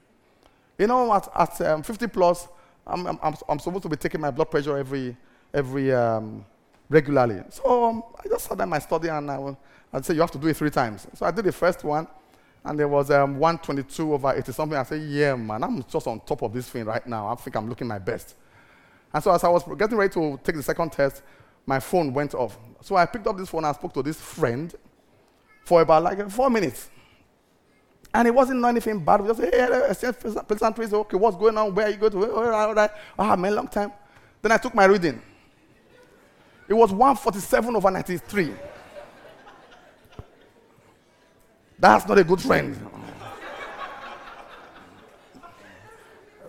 You 0.80 0.88
know, 0.88 1.14
at, 1.14 1.30
at 1.36 1.62
um, 1.68 1.84
50 1.84 2.08
plus, 2.08 2.48
I'm, 2.88 3.06
I'm, 3.06 3.36
I'm, 3.48 3.60
supposed 3.60 3.84
to 3.84 3.90
be 3.90 3.96
taking 3.96 4.20
my 4.20 4.32
blood 4.32 4.50
pressure 4.50 4.76
every, 4.76 5.16
every 5.54 5.94
um, 5.94 6.44
regularly. 6.90 7.44
So 7.52 7.86
um, 7.86 8.04
I 8.18 8.28
just 8.28 8.50
sat 8.50 8.60
in 8.60 8.70
my 8.70 8.80
study 8.80 9.10
and 9.10 9.30
I, 9.30 9.56
I 9.94 10.02
said, 10.02 10.16
you 10.16 10.22
have 10.24 10.32
to 10.32 10.40
do 10.40 10.48
it 10.48 10.58
three 10.58 10.72
times. 10.72 11.06
So 11.14 11.28
I 11.28 11.30
did 11.30 11.46
the 11.46 11.52
first 11.52 11.84
one, 11.84 12.08
And 12.66 12.80
there 12.80 12.88
was 12.88 13.12
um, 13.12 13.38
122 13.40 14.14
over 14.14 14.34
80 14.34 14.52
something. 14.52 14.78
I 14.78 14.84
said, 14.84 15.02
Yeah, 15.02 15.36
man, 15.36 15.64
I'm 15.64 15.84
just 15.84 16.08
on 16.08 16.20
top 16.22 16.44
of 16.44 16.54
this 16.54 16.70
thing 16.70 16.86
right 16.86 17.06
now. 17.06 17.28
I 17.28 17.36
think 17.36 17.56
I'm 17.56 17.68
looking 17.68 17.88
my 17.88 18.00
best. 18.00 18.36
And 19.14 19.24
so 19.24 19.32
as 19.32 19.44
I 19.44 19.50
was 19.50 19.64
getting 19.78 19.98
ready 19.98 20.14
to 20.14 20.40
take 20.44 20.56
the 20.56 20.64
second 20.64 20.92
test, 20.92 21.22
my 21.66 21.80
phone 21.80 22.14
went 22.14 22.34
off. 22.34 22.58
So 22.82 22.96
I 22.96 23.06
picked 23.06 23.28
up 23.28 23.38
this 23.38 23.50
phone 23.50 23.60
and 23.60 23.68
I 23.68 23.72
spoke 23.74 23.94
to 23.94 24.04
this 24.04 24.20
friend 24.20 24.74
for 25.66 25.82
about 25.82 26.04
like 26.04 26.30
four 26.30 26.50
minutes. 26.50 26.90
And 28.14 28.28
it 28.28 28.32
wasn't 28.32 28.64
anything 28.64 29.04
bad. 29.04 29.22
We 29.22 29.28
just 29.28 29.40
said, 29.40 29.54
hey, 29.54 30.42
pleasant. 30.48 30.80
Okay, 30.80 31.18
what's 31.18 31.36
going 31.36 31.58
on? 31.58 31.74
Where 31.74 31.88
are 31.88 31.90
you 31.90 31.98
going 31.98 32.12
to? 32.12 32.18
Where 32.18 32.54
all 32.54 32.74
right. 32.74 32.92
Ah, 33.18 33.36
man, 33.36 33.56
long 33.56 33.68
time. 33.68 33.92
Then 34.42 34.52
I 34.52 34.58
took 34.58 34.76
my 34.76 34.86
reading. 34.86 35.22
It 36.68 36.74
was 36.74 36.92
147 36.92 37.76
over 37.76 37.90
93. 37.90 38.54
That's 41.80 42.08
not 42.08 42.18
a 42.18 42.24
good 42.24 42.42
friend. 42.42 42.78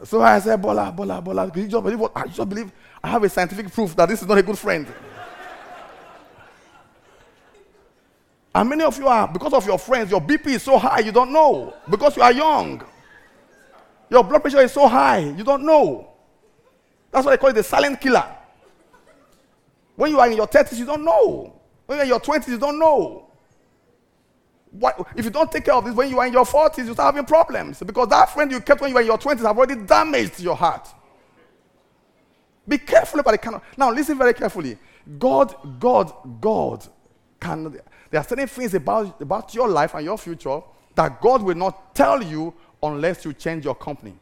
so 0.05 0.21
I 0.23 0.39
said, 0.39 0.61
Bola, 0.61 0.93
Bola, 0.93 1.21
Bola, 1.21 1.51
you 1.55 1.67
just 1.67 1.83
believe 1.83 1.99
what? 2.01 2.13
I 2.15 2.27
just 2.27 2.49
believe 2.49 2.71
I 3.03 3.09
have 3.09 3.25
a 3.25 3.29
scientific 3.29 3.73
proof 3.73 3.97
that 3.97 4.09
this 4.09 4.23
is 4.23 4.29
not 4.29 4.39
a 4.39 4.43
good 4.43 4.59
friend. 4.59 4.87
And 8.55 8.69
many 8.69 8.85
of 8.85 8.97
you 8.99 9.09
are, 9.09 9.27
because 9.27 9.53
of 9.53 9.67
your 9.67 9.79
friends, 9.79 10.11
your 10.13 10.21
BP 10.21 10.47
is 10.47 10.63
so 10.63 10.79
high, 10.79 11.01
you 11.01 11.11
don't 11.11 11.33
know. 11.33 11.75
Because 11.91 12.17
you 12.17 12.23
are 12.23 12.33
young. 12.33 12.83
Your 14.09 14.23
blood 14.23 14.43
pressure 14.43 14.61
is 14.61 14.73
so 14.73 14.87
high, 14.87 15.19
you 15.19 15.43
don't 15.43 15.65
know. 15.65 16.09
That's 17.11 17.27
why 17.27 17.33
they 17.33 17.37
call 17.37 17.51
it 17.51 17.55
the 17.55 17.63
silent 17.65 18.01
killer. 18.01 18.25
When 19.97 20.11
you 20.11 20.21
are 20.21 20.29
in 20.31 20.37
your 20.37 20.47
30s, 20.47 20.79
you 20.79 20.85
don't 20.85 21.05
know. 21.05 21.61
When 21.87 21.99
you're 21.99 22.05
in 22.05 22.09
your 22.09 22.21
20s, 22.21 22.49
you 22.49 22.59
don't 22.59 22.79
know. 22.79 23.29
What, 24.79 25.07
if 25.15 25.25
you 25.25 25.31
don't 25.31 25.51
take 25.51 25.65
care 25.65 25.75
of 25.75 25.85
this 25.85 25.95
when 25.95 26.11
you 26.11 26.19
are 26.19 26.27
in 26.27 26.33
your 26.33 26.45
40s, 26.45 26.79
you 26.79 26.95
start 26.95 27.15
having 27.15 27.27
problems. 27.27 27.81
Because 27.81 28.09
that 28.09 28.31
friend 28.31 28.51
you 28.51 28.61
kept 28.61 28.81
when 28.81 28.91
you 28.91 28.95
were 28.95 29.03
in 29.03 29.07
your 29.07 29.19
20s 29.19 29.39
have 29.39 29.57
already 29.57 29.77
damaged 29.77 30.41
your 30.41 30.57
heart. 30.57 30.89
Be 32.67 32.79
careful 32.79 33.21
about 33.21 33.33
the 33.33 33.39
kind. 33.39 33.61
Now, 33.77 33.93
listen 33.93 34.19
very 34.19 34.35
carefully. 34.35 34.77
God, 35.19 35.55
God, 35.79 36.13
God 36.41 36.85
can. 37.39 37.79
There 38.11 38.21
are 38.21 38.25
certain 38.25 38.49
things 38.49 38.75
about, 38.75 39.21
about 39.21 39.55
your 39.55 39.69
life 39.69 39.95
and 39.95 40.05
your 40.05 40.19
future 40.19 40.61
that 40.95 41.21
God 41.21 41.43
will 41.43 41.55
not 41.55 41.95
tell 41.95 42.23
you 42.23 42.53
unless 42.83 43.25
you 43.25 43.33
change 43.33 43.65
your 43.65 43.75
company. 43.75 44.15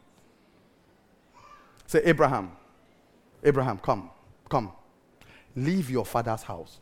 Say, 1.87 2.01
Abraham, 2.05 2.51
Abraham, 3.43 3.77
come, 3.79 4.09
come. 4.49 4.71
Leave 5.55 5.89
your 5.89 6.05
father's 6.05 6.43
house 6.43 6.79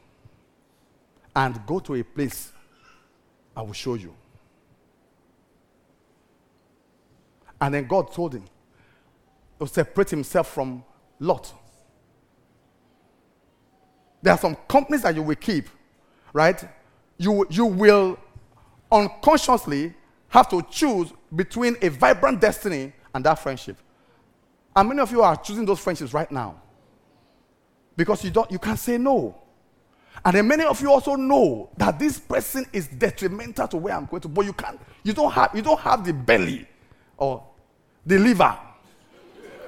and 1.36 1.60
go 1.66 1.80
to 1.80 1.96
a 1.96 2.04
place 2.04 2.51
I 3.56 3.62
will 3.62 3.74
show 3.74 3.96
you. 3.96 4.14
And 7.60 7.74
then 7.74 7.88
God 7.88 8.12
told 8.12 8.34
him 8.34 8.46
to 9.60 9.68
separate 9.68 10.10
himself 10.10 10.52
from 10.52 10.84
Lot. 11.20 11.54
There 14.22 14.34
are 14.34 14.40
some 14.40 14.56
companies 14.68 15.04
that 15.04 15.16
you 15.16 15.22
will 15.22 15.36
keep, 15.36 15.70
right? 16.34 16.64
You, 17.18 17.46
you 17.50 17.66
will 17.66 18.18
unconsciously 18.92 19.94
have 20.30 20.50
to 20.50 20.62
choose 20.70 21.14
between 21.36 21.76
a 21.82 21.90
vibrant 21.90 22.42
destiny 22.42 22.94
and 23.14 23.24
that 23.26 23.36
friendship. 23.36 23.78
And 24.76 24.90
many 24.90 25.02
of 25.02 25.12
you 25.12 25.22
are 25.22 25.36
choosing 25.36 25.66
those 25.66 25.80
friendships 25.80 26.14
right 26.14 26.32
now 26.32 26.62
because 27.96 28.24
you, 28.24 28.32
don't, 28.32 28.50
you 28.52 28.58
can't 28.58 28.80
say 28.80 28.98
no. 28.98 29.36
And 30.24 30.36
then 30.36 30.48
many 30.48 30.64
of 30.64 30.80
you 30.82 30.92
also 30.92 31.16
know 31.16 31.70
that 31.78 31.98
this 31.98 32.20
person 32.20 32.66
is 32.72 32.88
detrimental 32.88 33.68
to 33.68 33.78
where 33.78 33.96
I'm 33.96 34.06
going 34.06 34.22
to, 34.22 34.28
but 34.28 34.46
you 34.46 34.54
can't, 34.54 34.80
you 35.04 35.14
don't 35.14 35.32
have, 35.32 35.52
you 35.56 35.62
don't 35.62 35.80
have 35.80 36.06
the 36.06 36.14
belly 36.14 36.68
or 37.18 37.44
the 38.06 38.20
liver 38.20 38.58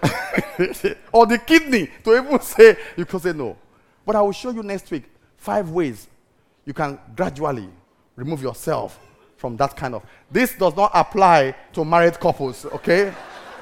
or 1.11 1.25
the 1.25 1.37
kidney 1.39 1.89
to 2.03 2.17
even 2.17 2.39
say, 2.41 2.77
you 2.95 3.05
can 3.05 3.19
say 3.19 3.33
no. 3.33 3.57
But 4.05 4.15
I 4.15 4.21
will 4.21 4.31
show 4.31 4.51
you 4.51 4.61
next 4.63 4.91
week 4.91 5.05
five 5.37 5.69
ways 5.69 6.07
you 6.65 6.73
can 6.73 6.99
gradually 7.15 7.69
remove 8.15 8.41
yourself 8.41 8.99
from 9.37 9.57
that 9.57 9.75
kind 9.75 9.95
of. 9.95 10.03
This 10.29 10.55
does 10.55 10.75
not 10.75 10.91
apply 10.93 11.55
to 11.73 11.83
married 11.83 12.19
couples, 12.19 12.65
okay? 12.65 13.13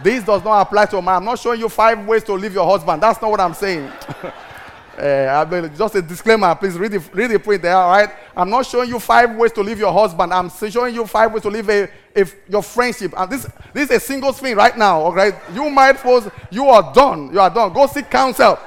this 0.03 0.23
does 0.23 0.43
not 0.43 0.61
apply 0.61 0.85
to 0.87 0.97
a 0.97 1.01
man. 1.01 1.15
I'm 1.15 1.25
not 1.25 1.39
showing 1.39 1.59
you 1.59 1.69
five 1.69 2.05
ways 2.05 2.23
to 2.23 2.33
leave 2.33 2.53
your 2.53 2.65
husband. 2.65 3.01
That's 3.01 3.21
not 3.21 3.31
what 3.31 3.39
I'm 3.39 3.53
saying. 3.53 3.89
Uh, 5.01 5.67
just 5.69 5.95
a 5.95 6.01
disclaimer, 6.01 6.53
please 6.53 6.77
read 6.77 6.91
the, 6.91 6.99
read 7.13 7.31
the 7.31 7.39
print 7.39 7.63
there, 7.63 7.75
all 7.75 7.89
right? 7.89 8.09
I'm 8.37 8.51
not 8.51 8.67
showing 8.67 8.87
you 8.87 8.99
five 8.99 9.35
ways 9.35 9.51
to 9.53 9.61
leave 9.61 9.79
your 9.79 9.91
husband. 9.91 10.31
I'm 10.31 10.47
showing 10.51 10.93
you 10.93 11.07
five 11.07 11.33
ways 11.33 11.41
to 11.41 11.49
leave 11.49 11.67
a, 11.69 11.89
if 12.13 12.35
your 12.47 12.61
friendship. 12.61 13.11
And 13.17 13.31
this, 13.31 13.49
this 13.73 13.89
is 13.89 13.97
a 13.97 13.99
single 13.99 14.31
thing 14.31 14.55
right 14.55 14.77
now, 14.77 15.01
all 15.01 15.13
right? 15.13 15.33
You 15.55 15.71
might 15.71 15.97
suppose 15.97 16.29
you 16.51 16.65
are 16.65 16.93
done. 16.93 17.33
You 17.33 17.39
are 17.39 17.49
done. 17.49 17.73
Go 17.73 17.87
seek 17.87 18.11
counsel. 18.11 18.59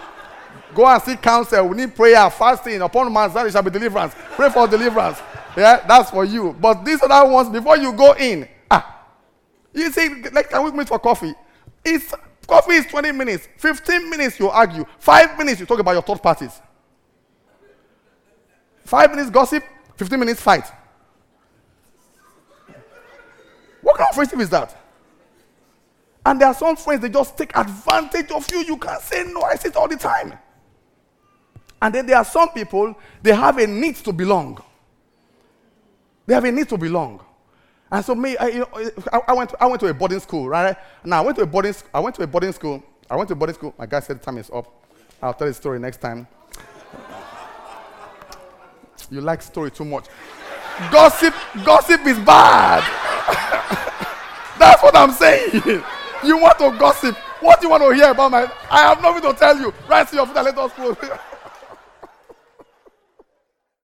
Go 0.74 0.84
and 0.88 1.00
seek 1.04 1.22
counsel. 1.22 1.68
We 1.68 1.76
need 1.76 1.94
prayer, 1.94 2.28
fasting. 2.30 2.82
Upon 2.82 3.12
Mount 3.12 3.32
Zion 3.32 3.52
shall 3.52 3.62
be 3.62 3.70
deliverance. 3.70 4.12
Pray 4.34 4.50
for 4.50 4.66
deliverance. 4.66 5.18
Yeah, 5.56 5.86
that's 5.86 6.10
for 6.10 6.24
you. 6.24 6.52
But 6.60 6.84
these 6.84 7.00
other 7.00 7.30
ones, 7.30 7.48
before 7.48 7.76
you 7.76 7.92
go 7.92 8.12
in, 8.16 8.48
ah, 8.68 9.04
you 9.72 9.88
see, 9.92 10.24
like, 10.32 10.50
can 10.50 10.64
we 10.64 10.72
meet 10.72 10.88
for 10.88 10.98
coffee? 10.98 11.34
It's 11.84 12.12
Coffee 12.46 12.74
is 12.74 12.86
20 12.86 13.12
minutes. 13.12 13.48
15 13.58 14.10
minutes 14.10 14.38
you 14.38 14.48
argue. 14.48 14.84
Five 14.98 15.38
minutes 15.38 15.60
you 15.60 15.66
talk 15.66 15.78
about 15.78 15.92
your 15.92 16.02
third 16.02 16.22
parties. 16.22 16.60
Five 18.84 19.10
minutes 19.10 19.30
gossip, 19.30 19.64
15 19.96 20.18
minutes 20.18 20.40
fight. 20.40 20.70
What 23.80 23.96
kind 23.96 24.08
of 24.08 24.14
friendship 24.14 24.40
is 24.40 24.50
that? 24.50 24.76
And 26.26 26.40
there 26.40 26.48
are 26.48 26.54
some 26.54 26.76
friends, 26.76 27.02
they 27.02 27.10
just 27.10 27.36
take 27.36 27.56
advantage 27.56 28.30
of 28.30 28.50
you. 28.50 28.60
You 28.60 28.76
can't 28.78 29.02
say 29.02 29.24
no. 29.24 29.42
I 29.42 29.56
say 29.56 29.68
it 29.68 29.76
all 29.76 29.88
the 29.88 29.96
time. 29.96 30.38
And 31.82 31.94
then 31.94 32.06
there 32.06 32.16
are 32.16 32.24
some 32.24 32.48
people, 32.50 32.94
they 33.22 33.34
have 33.34 33.58
a 33.58 33.66
need 33.66 33.96
to 33.96 34.12
belong. 34.12 34.62
They 36.26 36.32
have 36.32 36.44
a 36.44 36.52
need 36.52 36.68
to 36.70 36.78
belong. 36.78 37.20
And 37.90 38.04
so 38.04 38.14
me, 38.14 38.36
I, 38.36 38.48
you 38.48 38.58
know, 38.60 38.68
I, 39.12 39.20
I, 39.28 39.32
went, 39.34 39.54
I 39.60 39.66
went 39.66 39.80
to 39.80 39.86
a 39.86 39.94
boarding 39.94 40.20
school, 40.20 40.48
right? 40.48 40.76
Now 41.04 41.22
I 41.22 41.24
went 41.24 41.36
to 41.36 41.42
a 41.42 41.46
boarding, 41.46 41.74
I 41.92 42.00
went 42.00 42.16
to 42.16 42.22
a 42.22 42.26
boarding 42.26 42.52
school. 42.52 42.82
I 43.10 43.16
went 43.16 43.28
to 43.28 43.34
a 43.34 43.36
boarding 43.36 43.54
school. 43.54 43.74
My 43.78 43.86
guy 43.86 44.00
said 44.00 44.20
the 44.20 44.24
time 44.24 44.38
is 44.38 44.50
up. 44.50 44.72
I'll 45.22 45.34
tell 45.34 45.46
the 45.46 45.54
story 45.54 45.78
next 45.78 45.98
time. 45.98 46.26
you 49.10 49.20
like 49.20 49.42
story 49.42 49.70
too 49.70 49.84
much. 49.84 50.06
gossip, 50.90 51.34
gossip 51.64 52.06
is 52.06 52.18
bad. 52.20 52.82
That's 54.58 54.82
what 54.82 54.96
I'm 54.96 55.12
saying. 55.12 55.82
you 56.24 56.38
want 56.38 56.58
to 56.58 56.74
gossip. 56.78 57.16
What 57.40 57.60
do 57.60 57.66
you 57.66 57.70
want 57.70 57.82
to 57.82 57.90
hear 57.90 58.10
about 58.10 58.30
my? 58.30 58.50
I 58.70 58.80
have 58.80 59.02
nothing 59.02 59.30
to 59.30 59.38
tell 59.38 59.58
you. 59.58 59.72
Right 59.88 60.08
to 60.08 60.16
your 60.16 60.26
foot 60.26 60.36
and 60.36 60.46
let 60.46 60.58
us 60.58 60.72
go. 60.76 60.96